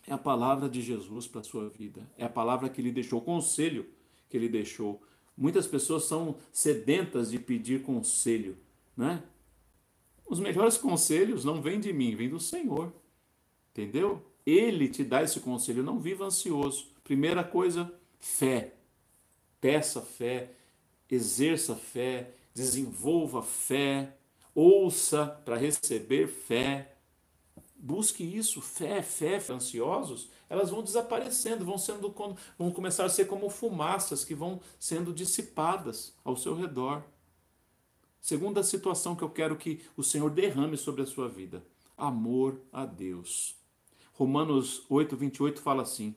[0.07, 2.09] É a palavra de Jesus para a sua vida.
[2.17, 3.85] É a palavra que ele deixou, o conselho
[4.29, 5.01] que ele deixou.
[5.37, 8.57] Muitas pessoas são sedentas de pedir conselho,
[8.95, 9.23] né?
[10.25, 12.93] Os melhores conselhos não vêm de mim, vêm do Senhor.
[13.71, 14.25] Entendeu?
[14.45, 16.87] Ele te dá esse conselho, não viva ansioso.
[17.03, 18.73] Primeira coisa, fé.
[19.59, 20.51] Peça fé,
[21.09, 24.15] exerça fé, desenvolva fé,
[24.53, 26.92] ouça para receber fé.
[27.85, 32.15] Busque isso, fé, fé, ansiosos, elas vão desaparecendo, vão sendo
[32.57, 37.03] vão começar a ser como fumaças que vão sendo dissipadas ao seu redor.
[38.21, 41.61] Segunda situação que eu quero que o Senhor derrame sobre a sua vida:
[41.97, 43.57] amor a Deus.
[44.13, 46.15] Romanos 8, 28 fala assim: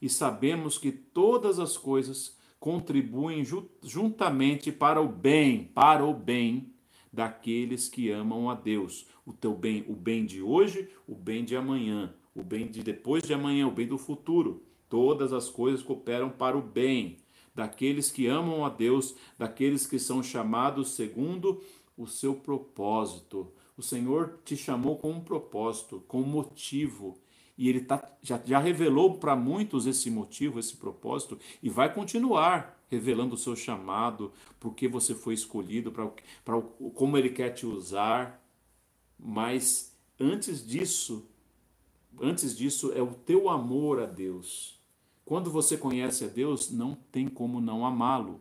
[0.00, 3.44] E sabemos que todas as coisas contribuem
[3.82, 6.72] juntamente para o bem, para o bem
[7.12, 9.06] daqueles que amam a Deus.
[9.24, 13.22] O teu bem, o bem de hoje, o bem de amanhã, o bem de depois
[13.22, 14.62] de amanhã, o bem do futuro.
[14.88, 17.18] Todas as coisas cooperam para o bem
[17.54, 21.62] daqueles que amam a Deus, daqueles que são chamados segundo
[21.96, 23.52] o seu propósito.
[23.76, 27.18] O Senhor te chamou com um propósito, com um motivo
[27.58, 32.80] e ele tá, já, já revelou para muitos esse motivo, esse propósito, e vai continuar
[32.88, 36.62] revelando o seu chamado, porque você foi escolhido, para
[36.94, 38.40] como ele quer te usar.
[39.18, 41.28] Mas antes disso,
[42.22, 44.80] antes disso é o teu amor a Deus.
[45.24, 48.40] Quando você conhece a Deus, não tem como não amá-lo.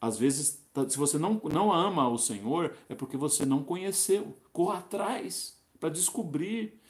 [0.00, 4.36] Às vezes, tá, se você não, não ama o Senhor, é porque você não conheceu.
[4.52, 6.80] Corra atrás para descobrir.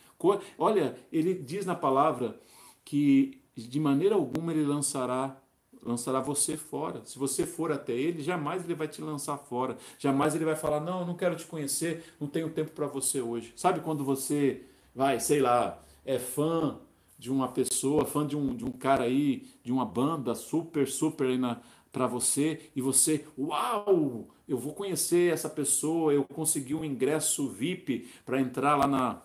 [0.59, 2.39] Olha, ele diz na palavra
[2.85, 5.37] que de maneira alguma ele lançará
[5.85, 7.05] lançará você fora.
[7.05, 9.77] Se você for até ele, jamais ele vai te lançar fora.
[9.99, 13.53] Jamais ele vai falar: "Não, não quero te conhecer, não tenho tempo para você hoje".
[13.57, 14.63] Sabe quando você
[14.95, 16.79] vai, sei lá, é fã
[17.19, 21.29] de uma pessoa, fã de um, de um cara aí, de uma banda super, super
[21.29, 21.39] aí
[21.93, 28.09] para você e você, uau, eu vou conhecer essa pessoa, eu consegui um ingresso VIP
[28.25, 29.23] para entrar lá na,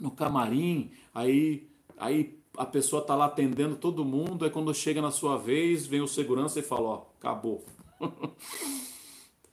[0.00, 5.10] no camarim, aí, aí a pessoa está lá atendendo todo mundo, aí quando chega na
[5.10, 7.64] sua vez, vem o segurança e fala, ó, acabou.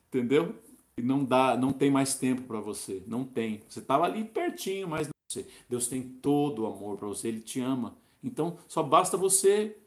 [0.08, 0.56] Entendeu?
[0.98, 3.62] E não dá, não tem mais tempo para você, não tem.
[3.68, 5.48] Você estava ali pertinho, mas você.
[5.70, 7.96] Deus tem todo o amor para você, ele te ama.
[8.24, 9.78] Então, só basta você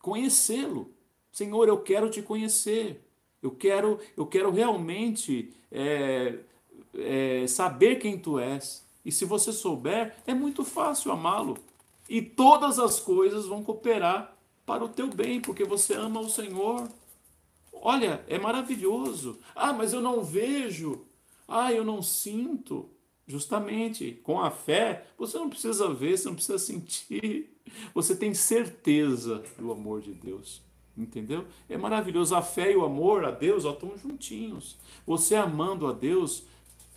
[0.00, 0.92] conhecê-lo.
[1.32, 3.04] Senhor, eu quero te conhecer.
[3.42, 6.38] Eu quero, eu quero realmente é,
[6.94, 8.87] é, saber quem tu és.
[9.04, 11.58] E se você souber, é muito fácil amá-lo.
[12.08, 16.88] E todas as coisas vão cooperar para o teu bem, porque você ama o Senhor.
[17.72, 19.38] Olha, é maravilhoso.
[19.54, 21.06] Ah, mas eu não vejo.
[21.46, 22.90] Ah, eu não sinto.
[23.26, 27.54] Justamente, com a fé, você não precisa ver, você não precisa sentir.
[27.94, 30.62] Você tem certeza do amor de Deus.
[30.96, 31.46] Entendeu?
[31.68, 32.34] É maravilhoso.
[32.34, 34.76] A fé e o amor a Deus estão juntinhos.
[35.06, 36.44] Você amando a Deus,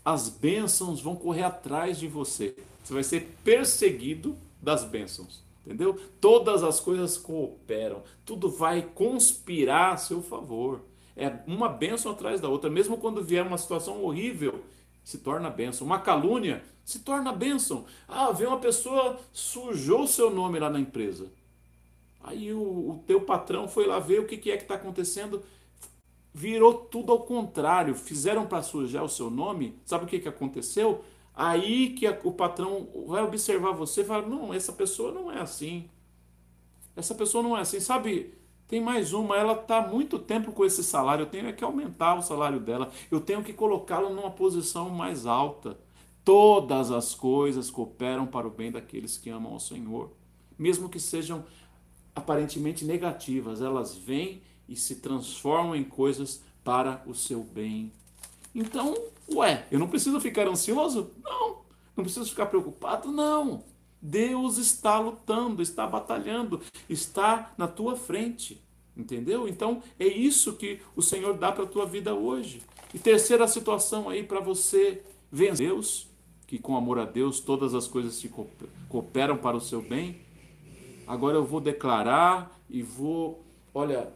[0.03, 2.55] as bênçãos vão correr atrás de você.
[2.83, 5.43] Você vai ser perseguido das bênçãos.
[5.65, 5.99] Entendeu?
[6.19, 10.81] Todas as coisas cooperam, tudo vai conspirar a seu favor.
[11.15, 14.63] É uma bênção atrás da outra, mesmo quando vier uma situação horrível,
[15.03, 15.85] se torna bênção.
[15.85, 17.85] Uma calúnia se torna bênção.
[18.07, 21.31] Ah, vem uma pessoa, sujou seu nome lá na empresa.
[22.23, 25.43] Aí o, o teu patrão foi lá ver o que, que é que está acontecendo
[26.33, 27.95] virou tudo ao contrário.
[27.95, 29.79] Fizeram para sujar o seu nome.
[29.85, 31.03] Sabe o que, que aconteceu?
[31.33, 35.41] Aí que a, o patrão vai observar você e fala: Não, essa pessoa não é
[35.41, 35.89] assim.
[36.95, 37.79] Essa pessoa não é assim.
[37.79, 38.33] Sabe,
[38.67, 42.21] Tem mais uma, ela está muito tempo com esse salário, eu tenho que aumentar o
[42.21, 45.77] salário dela, eu tenho que colocá-la numa posição mais alta.
[46.23, 50.11] Todas as coisas cooperam para o bem daqueles que amam ao Senhor,
[50.57, 51.43] mesmo que sejam
[52.13, 57.91] aparentemente negativas, elas vêm e se transformam em coisas para o seu bem.
[58.55, 58.95] Então,
[59.33, 61.11] ué, eu não preciso ficar ansioso?
[61.21, 61.57] Não.
[61.95, 63.11] Não preciso ficar preocupado?
[63.11, 63.65] Não.
[64.01, 68.61] Deus está lutando, está batalhando, está na tua frente.
[68.95, 69.47] Entendeu?
[69.47, 72.61] Então é isso que o Senhor dá para a tua vida hoje.
[72.93, 76.07] E terceira situação aí para você vencer Deus,
[76.47, 78.31] que com amor a Deus todas as coisas se
[78.87, 80.21] cooperam para o seu bem.
[81.07, 84.13] Agora eu vou declarar e vou, olha,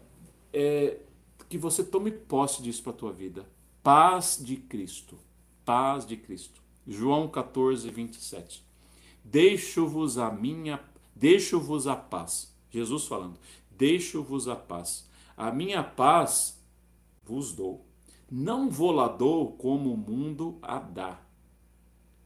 [0.55, 1.01] é,
[1.49, 3.45] que você tome posse disso para a tua vida.
[3.83, 5.17] Paz de Cristo.
[5.65, 6.61] Paz de Cristo.
[6.87, 8.63] João 14, 27.
[9.23, 10.79] Deixo-vos a minha,
[11.13, 12.55] deixo-vos a paz.
[12.69, 13.37] Jesus falando,
[13.69, 15.09] deixo-vos a paz.
[15.35, 16.57] A minha paz
[17.23, 17.85] vos dou.
[18.31, 21.19] Não vou lá dou como o mundo a dá.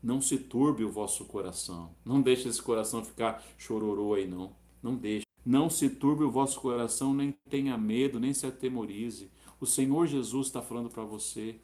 [0.01, 1.95] Não se turbe o vosso coração.
[2.05, 4.53] Não deixe esse coração ficar chororô aí, não.
[4.81, 5.28] Não deixe.
[5.49, 9.31] Não se turbe o vosso coração, nem tenha medo, nem se atemorize.
[9.59, 11.59] O Senhor Jesus está falando para você.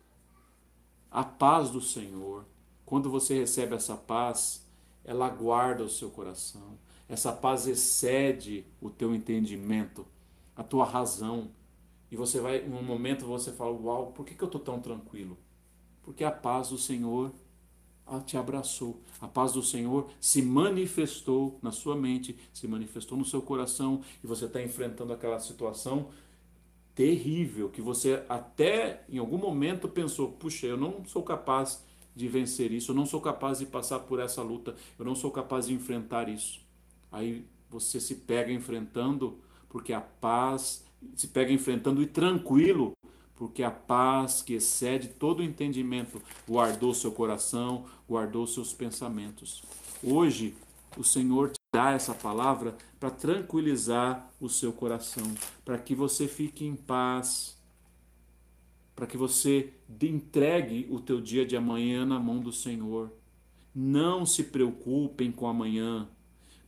[1.12, 2.48] A paz do Senhor.
[2.84, 4.68] Quando você recebe essa paz,
[5.04, 6.80] ela guarda o seu coração.
[7.08, 10.04] Essa paz excede o teu entendimento,
[10.56, 11.52] a tua razão.
[12.10, 14.82] E você vai, em um momento você fala: Uau, por que, que eu estou tão
[14.82, 15.38] tranquilo?
[16.02, 17.32] Porque a paz do Senhor
[18.26, 19.02] te abraçou.
[19.20, 24.28] A paz do Senhor se manifestou na sua mente, se manifestou no seu coração, e
[24.28, 26.10] você está enfrentando aquela situação
[26.96, 31.84] terrível que você até em algum momento pensou: puxa, eu não sou capaz
[32.16, 35.30] de vencer isso, eu não sou capaz de passar por essa luta, eu não sou
[35.30, 36.62] capaz de enfrentar isso.
[37.12, 39.38] Aí você se pega enfrentando,
[39.68, 42.94] porque a paz se pega enfrentando e tranquilo,
[43.36, 49.64] porque a paz que excede todo o entendimento guardou seu coração, guardou seus pensamentos.
[50.02, 50.56] Hoje,
[50.98, 55.26] o Senhor te dá essa palavra para tranquilizar o seu coração,
[55.66, 57.62] para que você fique em paz,
[58.96, 63.12] para que você entregue o teu dia de amanhã na mão do Senhor.
[63.74, 66.08] Não se preocupem com amanhã,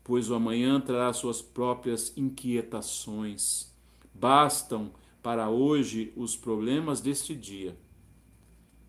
[0.03, 3.73] pois o amanhã trará suas próprias inquietações.
[4.13, 4.91] Bastam
[5.27, 7.77] para hoje os problemas deste dia.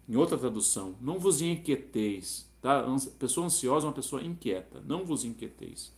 [0.08, 2.48] Em outra tradução, não vos inquieteis.
[2.62, 2.86] Tá?
[3.18, 4.80] Pessoa ansiosa é uma pessoa inquieta.
[4.86, 5.92] Não vos inquieteis.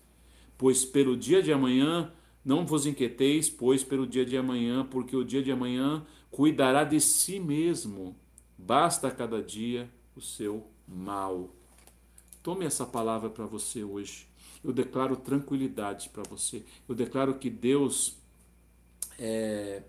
[0.56, 2.10] Pois pelo dia de amanhã,
[2.42, 7.02] não vos inquieteis, pois pelo dia de amanhã, porque o dia de amanhã cuidará de
[7.02, 8.16] si mesmo.
[8.56, 11.54] Basta cada dia o seu mal.
[12.42, 14.26] Tome essa palavra para você hoje.
[14.64, 16.64] Eu declaro tranquilidade para você.
[16.88, 18.18] Eu declaro que Deus
[19.18, 19.82] é,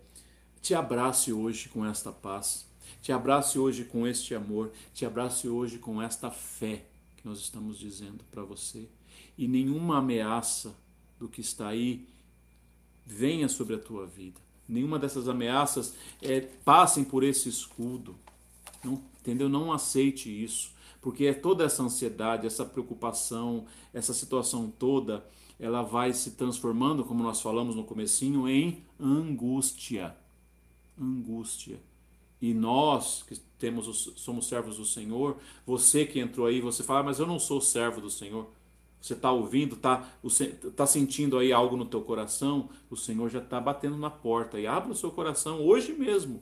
[0.62, 2.70] te abrace hoje com esta paz.
[3.02, 4.72] Te abrace hoje com este amor.
[4.94, 6.86] Te abrace hoje com esta fé
[7.18, 8.88] que nós estamos dizendo para você.
[9.38, 10.76] E nenhuma ameaça
[11.20, 12.08] do que está aí
[13.06, 14.40] venha sobre a tua vida
[14.72, 18.16] nenhuma dessas ameaças é, passem por esse escudo.
[18.84, 19.50] Não, entendeu?
[19.50, 20.72] Não aceite isso,
[21.02, 25.26] porque é toda essa ansiedade, essa preocupação, essa situação toda,
[25.60, 30.16] ela vai se transformando, como nós falamos no comecinho, em angústia.
[31.00, 31.80] Angústia.
[32.42, 37.20] E nós que temos somos servos do Senhor, você que entrou aí, você fala, mas
[37.20, 38.48] eu não sou servo do Senhor.
[39.00, 40.08] Você está ouvindo, está
[40.76, 44.60] tá sentindo aí algo no teu coração, o Senhor já está batendo na porta.
[44.60, 46.42] E abra o seu coração hoje mesmo.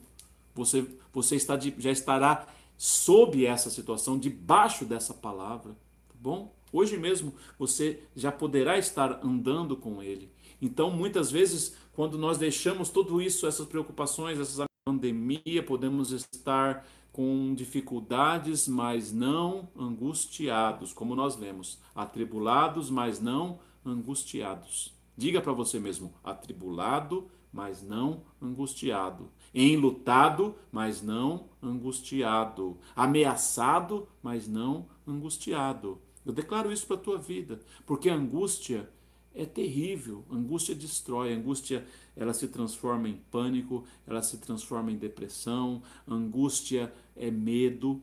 [0.54, 5.72] Você, você está de, já estará sob essa situação, debaixo dessa palavra.
[6.08, 6.54] Tá bom?
[6.72, 10.30] Hoje mesmo você já poderá estar andando com Ele.
[10.60, 17.54] Então, muitas vezes, quando nós deixamos tudo isso, essas preocupações, essas pandemia, podemos estar com
[17.54, 24.92] dificuldades, mas não angustiados, como nós lemos, atribulados, mas não angustiados.
[25.16, 29.30] Diga para você mesmo: atribulado, mas não angustiado.
[29.54, 32.78] Enlutado, mas não angustiado.
[32.96, 36.00] Ameaçado, mas não angustiado.
[36.24, 38.88] Eu declaro isso para a tua vida, porque a angústia
[39.34, 40.24] é terrível.
[40.30, 45.82] Angústia destrói, angústia ela se transforma em pânico, ela se transforma em depressão.
[46.06, 48.02] Angústia é medo,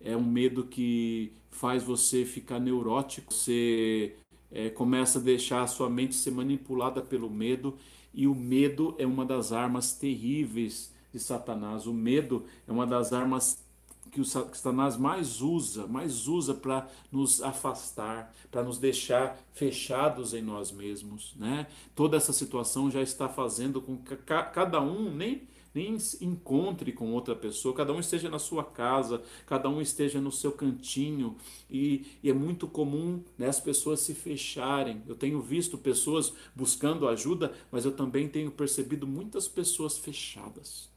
[0.00, 4.16] é um medo que faz você ficar neurótico, você
[4.50, 7.76] é, começa a deixar a sua mente ser manipulada pelo medo,
[8.12, 11.86] e o medo é uma das armas terríveis de Satanás.
[11.86, 13.64] O medo é uma das armas
[14.12, 20.42] que o Satanás mais usa, mais usa para nos afastar, para nos deixar fechados em
[20.42, 21.66] nós mesmos, né?
[21.96, 27.34] Toda essa situação já está fazendo com que cada um nem nem encontre com outra
[27.34, 31.34] pessoa, cada um esteja na sua casa, cada um esteja no seu cantinho,
[31.70, 35.02] e, e, é muito comum né, as pessoas se fecharem.
[35.06, 40.90] Eu tenho visto pessoas buscando ajuda, mas eu também tenho percebido muitas pessoas fechadas,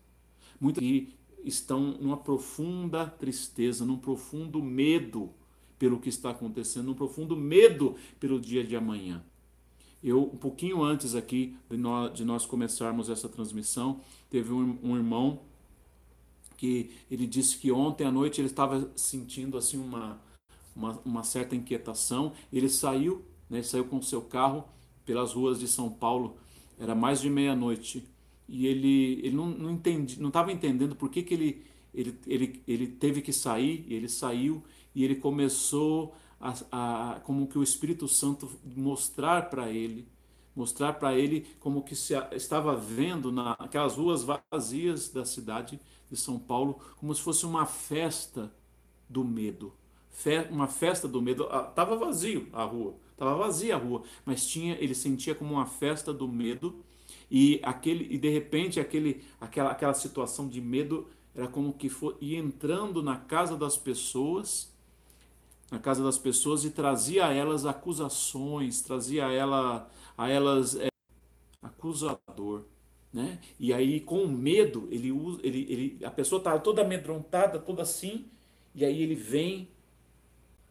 [0.60, 1.16] muitas que
[1.46, 5.32] estão numa profunda tristeza, num profundo medo
[5.78, 9.24] pelo que está acontecendo, num profundo medo pelo dia de amanhã.
[10.04, 14.96] Eu, um pouquinho antes aqui de nós, de nós começarmos essa transmissão, teve um, um,
[14.96, 15.42] irmão
[16.58, 20.22] que ele disse que ontem à noite ele estava sentindo assim uma,
[20.76, 22.34] uma, uma certa inquietação.
[22.54, 24.64] Ele saiu, né, saiu com seu carro
[25.06, 26.38] pelas ruas de São Paulo,
[26.80, 28.08] era mais de meia-noite,
[28.48, 32.64] e ele, ele não, não entendi, não estava entendendo por que, que ele, ele, ele,
[32.68, 38.08] ele teve que sair, ele saiu e ele começou a, a, como que o Espírito
[38.08, 40.08] Santo mostrar para ele,
[40.56, 45.80] mostrar para ele como que se estava vendo naquelas ruas vazias da cidade
[46.10, 48.54] de São Paulo, como se fosse uma festa
[49.10, 49.74] do medo.
[50.12, 51.44] Fe, uma festa do medo.
[51.44, 56.14] Estava vazio a rua, estava vazia a rua, mas tinha, ele sentia como uma festa
[56.14, 56.85] do medo
[57.30, 62.18] e aquele e de repente aquele, aquela, aquela situação de medo era como que for,
[62.22, 64.74] ia entrando na casa das pessoas
[65.72, 70.88] na casa das pessoas e trazia a elas acusações, trazia a, ela, a elas é,
[71.62, 72.64] acusador.
[73.12, 73.40] Né?
[73.60, 75.10] E aí, com medo, ele,
[75.42, 78.26] ele, ele, a pessoa está toda amedrontada, toda assim,
[78.74, 79.70] e aí ele vem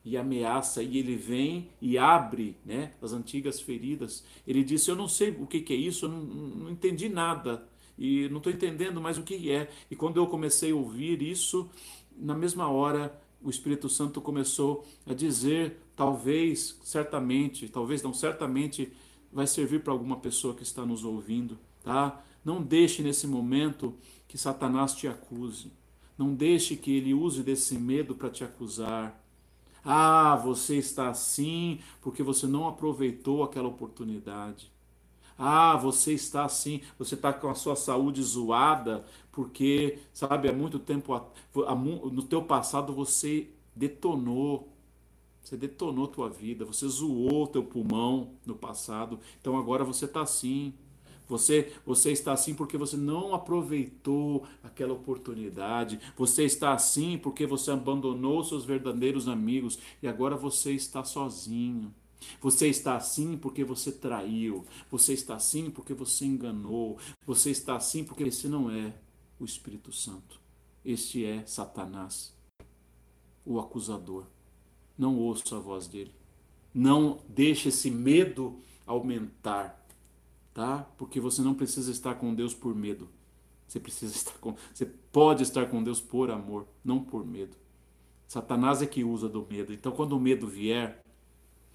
[0.04, 4.24] e ameaça, e ele vem e abre né, as antigas feridas.
[4.46, 7.66] Ele disse: Eu não sei o que, que é isso, eu não, não entendi nada,
[7.98, 9.70] e não estou entendendo mais o que é.
[9.90, 11.70] E quando eu comecei a ouvir isso,
[12.16, 18.90] na mesma hora o Espírito Santo começou a dizer, talvez, certamente, talvez não certamente,
[19.30, 22.24] vai servir para alguma pessoa que está nos ouvindo, tá?
[22.42, 23.94] Não deixe nesse momento
[24.26, 25.72] que Satanás te acuse.
[26.16, 29.23] Não deixe que ele use desse medo para te acusar.
[29.84, 34.72] Ah, você está assim porque você não aproveitou aquela oportunidade.
[35.36, 40.78] Ah, você está assim, você está com a sua saúde zoada, porque, sabe, há muito
[40.78, 41.20] tempo,
[41.54, 44.68] no teu passado você detonou,
[45.42, 50.72] você detonou tua vida, você zoou teu pulmão no passado, então agora você está assim.
[51.28, 55.98] Você, você está assim porque você não aproveitou aquela oportunidade.
[56.16, 61.94] Você está assim porque você abandonou seus verdadeiros amigos e agora você está sozinho.
[62.40, 64.64] Você está assim porque você traiu.
[64.90, 66.98] Você está assim porque você enganou.
[67.26, 68.94] Você está assim porque esse não é
[69.38, 70.40] o Espírito Santo.
[70.84, 72.34] Este é Satanás,
[73.44, 74.26] o acusador.
[74.96, 76.14] Não ouça a voz dele.
[76.72, 79.83] Não deixe esse medo aumentar,
[80.54, 80.88] tá?
[80.96, 83.08] Porque você não precisa estar com Deus por medo.
[83.66, 87.56] Você precisa estar com, você pode estar com Deus por amor, não por medo.
[88.28, 89.72] Satanás é que usa do medo.
[89.72, 91.02] Então, quando o medo vier,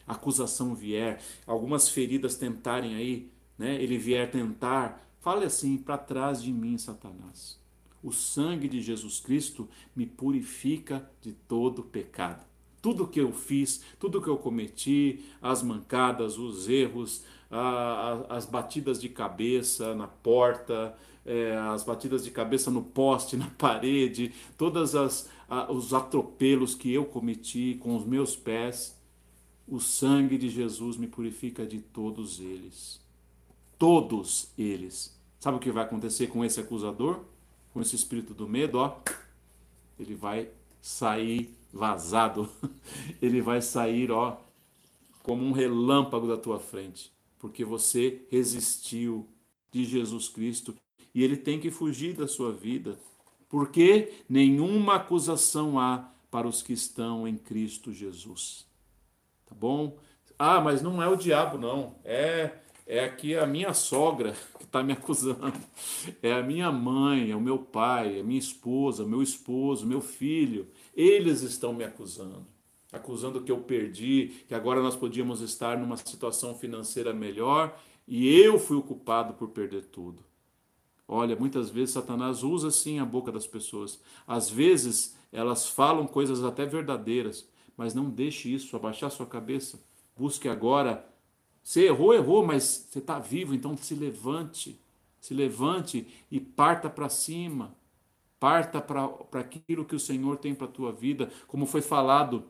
[0.07, 6.51] acusação vier, algumas feridas tentarem aí, né, ele vier tentar, fale assim: para trás de
[6.51, 7.59] mim, Satanás.
[8.01, 12.45] O sangue de Jesus Cristo me purifica de todo pecado.
[12.81, 18.45] Tudo que eu fiz, tudo que eu cometi, as mancadas, os erros, a, a, as
[18.45, 20.95] batidas de cabeça na porta,
[21.25, 27.77] é, as batidas de cabeça no poste, na parede, todos os atropelos que eu cometi
[27.81, 28.97] com os meus pés,
[29.67, 32.99] o sangue de Jesus me purifica de todos eles.
[33.77, 35.17] Todos eles.
[35.39, 37.19] Sabe o que vai acontecer com esse acusador?
[37.71, 38.97] Com esse espírito do medo, ó.
[39.99, 40.49] Ele vai
[40.81, 42.49] sair vazado.
[43.21, 44.37] Ele vai sair, ó,
[45.21, 49.27] como um relâmpago da tua frente, porque você resistiu
[49.71, 50.75] de Jesus Cristo
[51.15, 52.99] e ele tem que fugir da sua vida,
[53.47, 58.67] porque nenhuma acusação há para os que estão em Cristo Jesus.
[59.45, 59.97] Tá bom?
[60.37, 61.95] Ah, mas não é o diabo, não.
[62.03, 62.51] É,
[62.85, 65.53] é aqui a minha sogra que está me acusando.
[66.21, 70.01] É a minha mãe, é o meu pai, é a minha esposa, meu esposo, meu
[70.01, 70.67] filho.
[70.95, 72.45] Eles estão me acusando.
[72.91, 77.77] Acusando que eu perdi, que agora nós podíamos estar numa situação financeira melhor
[78.07, 80.23] e eu fui o culpado por perder tudo.
[81.07, 83.99] Olha, muitas vezes Satanás usa sim a boca das pessoas.
[84.27, 89.79] Às vezes elas falam coisas até verdadeiras, mas não deixe isso abaixar sua cabeça.
[90.17, 91.07] Busque agora.
[91.63, 94.79] Você errou, errou, mas você está vivo, então se levante.
[95.19, 97.75] Se levante e parta para cima.
[98.39, 102.45] Parta para aquilo que o Senhor tem para a tua vida, como foi falado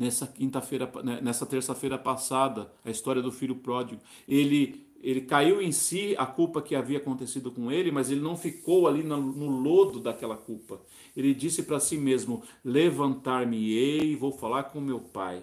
[0.00, 4.00] nessa quinta-feira, né, nessa terça-feira passada, a história do filho pródigo.
[4.26, 8.36] Ele ele caiu em si a culpa que havia acontecido com ele, mas ele não
[8.36, 10.78] ficou ali no, lodo daquela culpa.
[11.16, 15.42] Ele disse para si mesmo: Levantar-me-ei, vou falar com meu pai.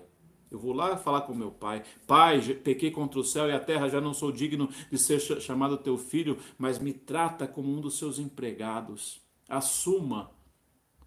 [0.52, 1.84] Eu vou lá falar com meu pai.
[2.06, 5.76] Pai, pequei contra o céu e a terra, já não sou digno de ser chamado
[5.78, 9.20] teu filho, mas me trata como um dos seus empregados.
[9.50, 10.30] Assuma,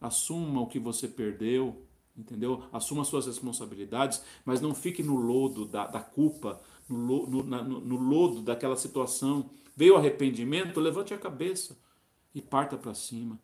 [0.01, 1.87] assuma o que você perdeu,
[2.21, 2.63] entendeu?
[2.73, 7.97] Assuma suas responsabilidades, mas não fique no lodo da, da culpa, no, no, na, no
[7.97, 9.51] lodo daquela situação.
[9.77, 11.77] Veio arrependimento, levante a cabeça
[12.35, 13.39] e parta para cima.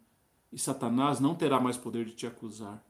[0.52, 2.84] E Satanás não terá mais poder de te acusar.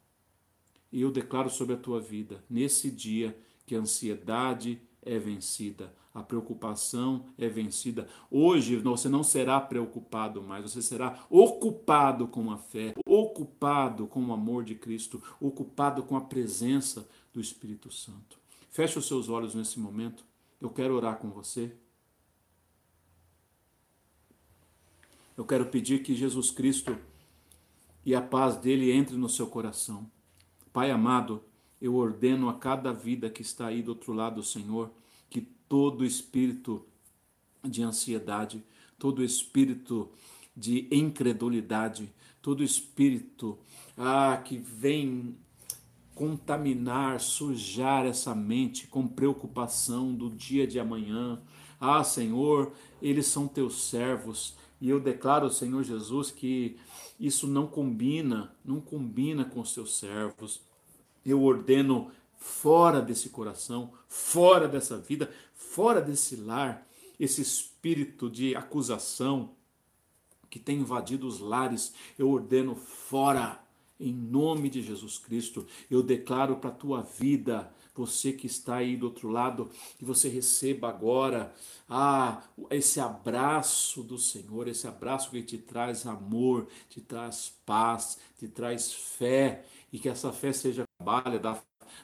[0.93, 6.23] E eu declaro sobre a tua vida, nesse dia, que a ansiedade é vencida, a
[6.23, 8.09] preocupação é vencida.
[8.31, 14.33] Hoje você não será preocupado mais, você será ocupado com a fé, ocupado com o
[14.33, 18.39] amor de Cristo, ocupado com a presença do Espírito Santo.
[18.71, 20.25] Feche os seus olhos nesse momento.
[20.59, 21.71] Eu quero orar com você.
[25.37, 26.97] Eu quero pedir que Jesus Cristo
[28.07, 30.11] e a paz dele entre no seu coração.
[30.73, 31.45] Pai amado,
[31.79, 34.91] eu ordeno a cada vida que está aí do outro lado, Senhor,
[35.69, 36.85] todo espírito
[37.63, 38.65] de ansiedade,
[38.99, 40.11] todo espírito
[40.57, 43.59] de incredulidade, todo espírito
[43.97, 45.37] ah, que vem
[46.15, 51.39] contaminar, sujar essa mente com preocupação do dia de amanhã.
[51.79, 54.57] Ah, Senhor, eles são teus servos.
[54.81, 56.77] E eu declaro, Senhor Jesus, que
[57.21, 60.63] isso não combina, não combina com os teus servos.
[61.25, 66.87] Eu ordeno fora desse coração, fora dessa vida, fora desse lar,
[67.19, 69.55] esse espírito de acusação
[70.49, 73.61] que tem invadido os lares, eu ordeno fora
[73.99, 78.97] em nome de Jesus Cristo, eu declaro para a tua vida, você que está aí
[78.97, 81.55] do outro lado, que você receba agora
[81.89, 88.49] ah, esse abraço do Senhor, esse abraço que te traz amor, te traz paz, te
[88.49, 91.39] traz fé, e que essa fé seja trabalho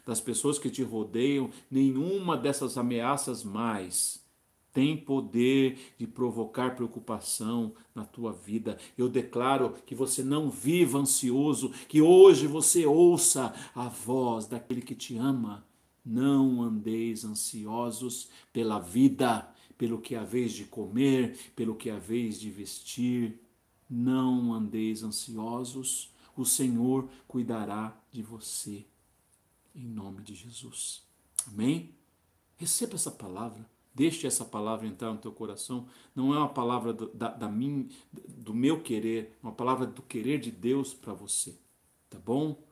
[0.06, 4.22] das pessoas que te rodeiam, nenhuma dessas ameaças mais
[4.72, 8.78] tem poder de provocar preocupação na tua vida.
[8.96, 14.94] Eu declaro que você não viva ansioso, que hoje você ouça a voz daquele que
[14.94, 15.66] te ama.
[16.04, 22.40] Não andeis ansiosos pela vida, pelo que é vez de comer, pelo que é vez
[22.40, 23.38] de vestir.
[23.88, 28.86] Não andeis ansiosos, o Senhor cuidará de você.
[29.74, 31.02] Em nome de Jesus.
[31.48, 31.94] Amém?
[32.56, 33.66] Receba essa palavra.
[33.94, 35.86] Deixe essa palavra entrar no teu coração.
[36.14, 37.90] Não é uma palavra do, da, da mim,
[38.26, 41.58] do meu querer, é uma palavra do querer de Deus para você.
[42.08, 42.62] Tá bom?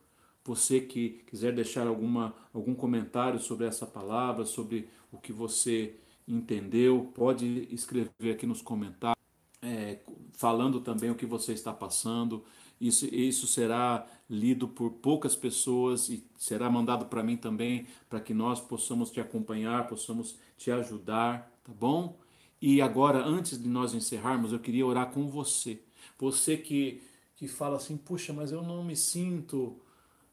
[0.43, 5.95] Você que quiser deixar alguma, algum comentário sobre essa palavra, sobre o que você
[6.27, 9.23] entendeu, pode escrever aqui nos comentários,
[9.61, 9.99] é,
[10.33, 12.43] falando também o que você está passando.
[12.81, 18.33] Isso, isso será lido por poucas pessoas e será mandado para mim também, para que
[18.33, 22.17] nós possamos te acompanhar, possamos te ajudar, tá bom?
[22.59, 25.79] E agora, antes de nós encerrarmos, eu queria orar com você.
[26.17, 27.03] Você que,
[27.35, 29.79] que fala assim, puxa, mas eu não me sinto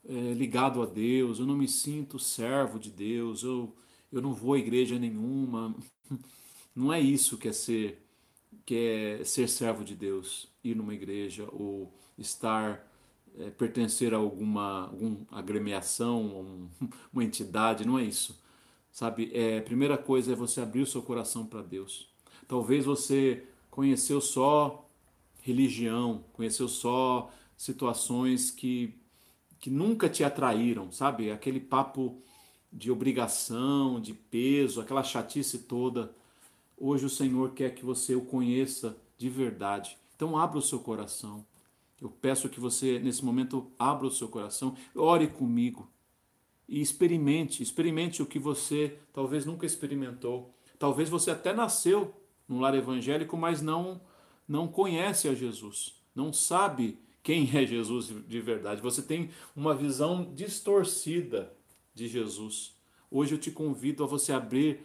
[0.09, 3.74] é, ligado a Deus, eu não me sinto servo de Deus, eu,
[4.11, 5.74] eu não vou à igreja nenhuma.
[6.74, 7.99] Não é isso que é ser,
[8.64, 8.76] que
[9.20, 12.86] é ser servo de Deus, ir numa igreja ou estar,
[13.38, 14.92] é, pertencer a alguma,
[15.30, 16.22] agremiação,
[16.82, 18.38] um, uma entidade, não é isso.
[18.90, 22.08] Sabe, é, a primeira coisa é você abrir o seu coração para Deus.
[22.48, 24.88] Talvez você conheceu só
[25.40, 28.94] religião, conheceu só situações que,
[29.60, 31.30] que nunca te atraíram, sabe?
[31.30, 32.20] Aquele papo
[32.72, 36.14] de obrigação, de peso, aquela chatice toda.
[36.76, 39.96] Hoje o Senhor quer que você o conheça de verdade.
[40.14, 41.44] Então abra o seu coração.
[42.01, 45.90] Eu peço que você, nesse momento, abra o seu coração, ore comigo
[46.68, 50.55] e experimente, experimente o que você talvez nunca experimentou.
[50.78, 52.14] Talvez você até nasceu
[52.46, 54.01] num lar evangélico, mas não
[54.46, 58.80] não conhece a Jesus, não sabe quem é Jesus de verdade.
[58.80, 61.55] Você tem uma visão distorcida
[61.94, 62.74] de Jesus.
[63.11, 64.80] Hoje eu te convido a você abrir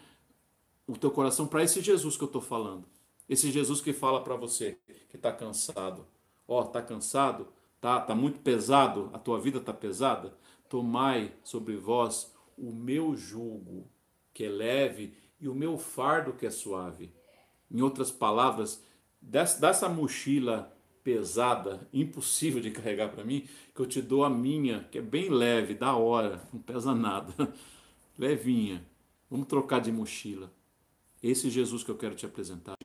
[0.85, 2.83] o teu coração para esse Jesus que eu estou falando.
[3.29, 4.77] Esse Jesus que fala para você
[5.09, 6.05] que está cansado,
[6.47, 7.47] Ó, oh, tá cansado?
[7.79, 9.09] Tá, tá muito pesado?
[9.13, 10.33] A tua vida tá pesada?
[10.69, 13.87] Tomai sobre vós o meu jugo,
[14.33, 17.11] que é leve, e o meu fardo, que é suave.
[17.69, 18.81] Em outras palavras,
[19.21, 20.73] dessa, mochila
[21.03, 25.29] pesada, impossível de carregar para mim, que eu te dou a minha, que é bem
[25.29, 27.33] leve, da hora, não pesa nada.
[28.17, 28.85] Levinha.
[29.29, 30.53] Vamos trocar de mochila.
[31.21, 32.77] Esse Jesus que eu quero te apresentar.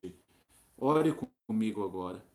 [0.77, 1.15] Ore
[1.47, 2.28] comigo agora.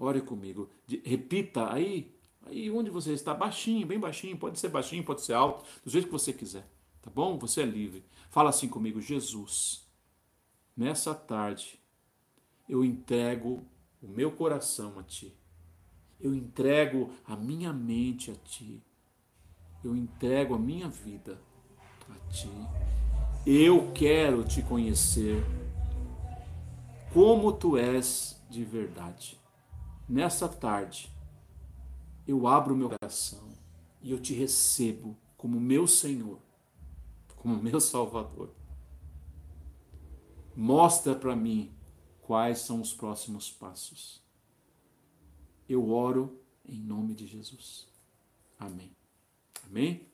[0.00, 0.70] Ore comigo.
[1.04, 2.10] repita aí,
[2.46, 6.06] aí onde você está, baixinho, bem baixinho, pode ser baixinho, pode ser alto, do jeito
[6.06, 6.66] que você quiser.
[7.02, 7.38] Tá bom?
[7.38, 8.02] Você é livre.
[8.30, 9.86] Fala assim comigo, Jesus.
[10.74, 11.78] Nessa tarde
[12.66, 13.62] eu entrego
[14.02, 15.36] o meu coração a ti.
[16.18, 18.82] Eu entrego a minha mente a ti.
[19.84, 21.38] Eu entrego a minha vida
[22.08, 22.50] a ti.
[23.46, 25.44] Eu quero te conhecer
[27.12, 29.39] como tu és de verdade.
[30.10, 31.08] Nessa tarde,
[32.26, 33.48] eu abro meu coração
[34.02, 36.40] e eu te recebo como meu Senhor,
[37.36, 38.52] como meu Salvador.
[40.56, 41.72] Mostra para mim
[42.22, 44.20] quais são os próximos passos.
[45.68, 47.86] Eu oro em nome de Jesus.
[48.58, 48.90] Amém.
[49.64, 50.09] Amém?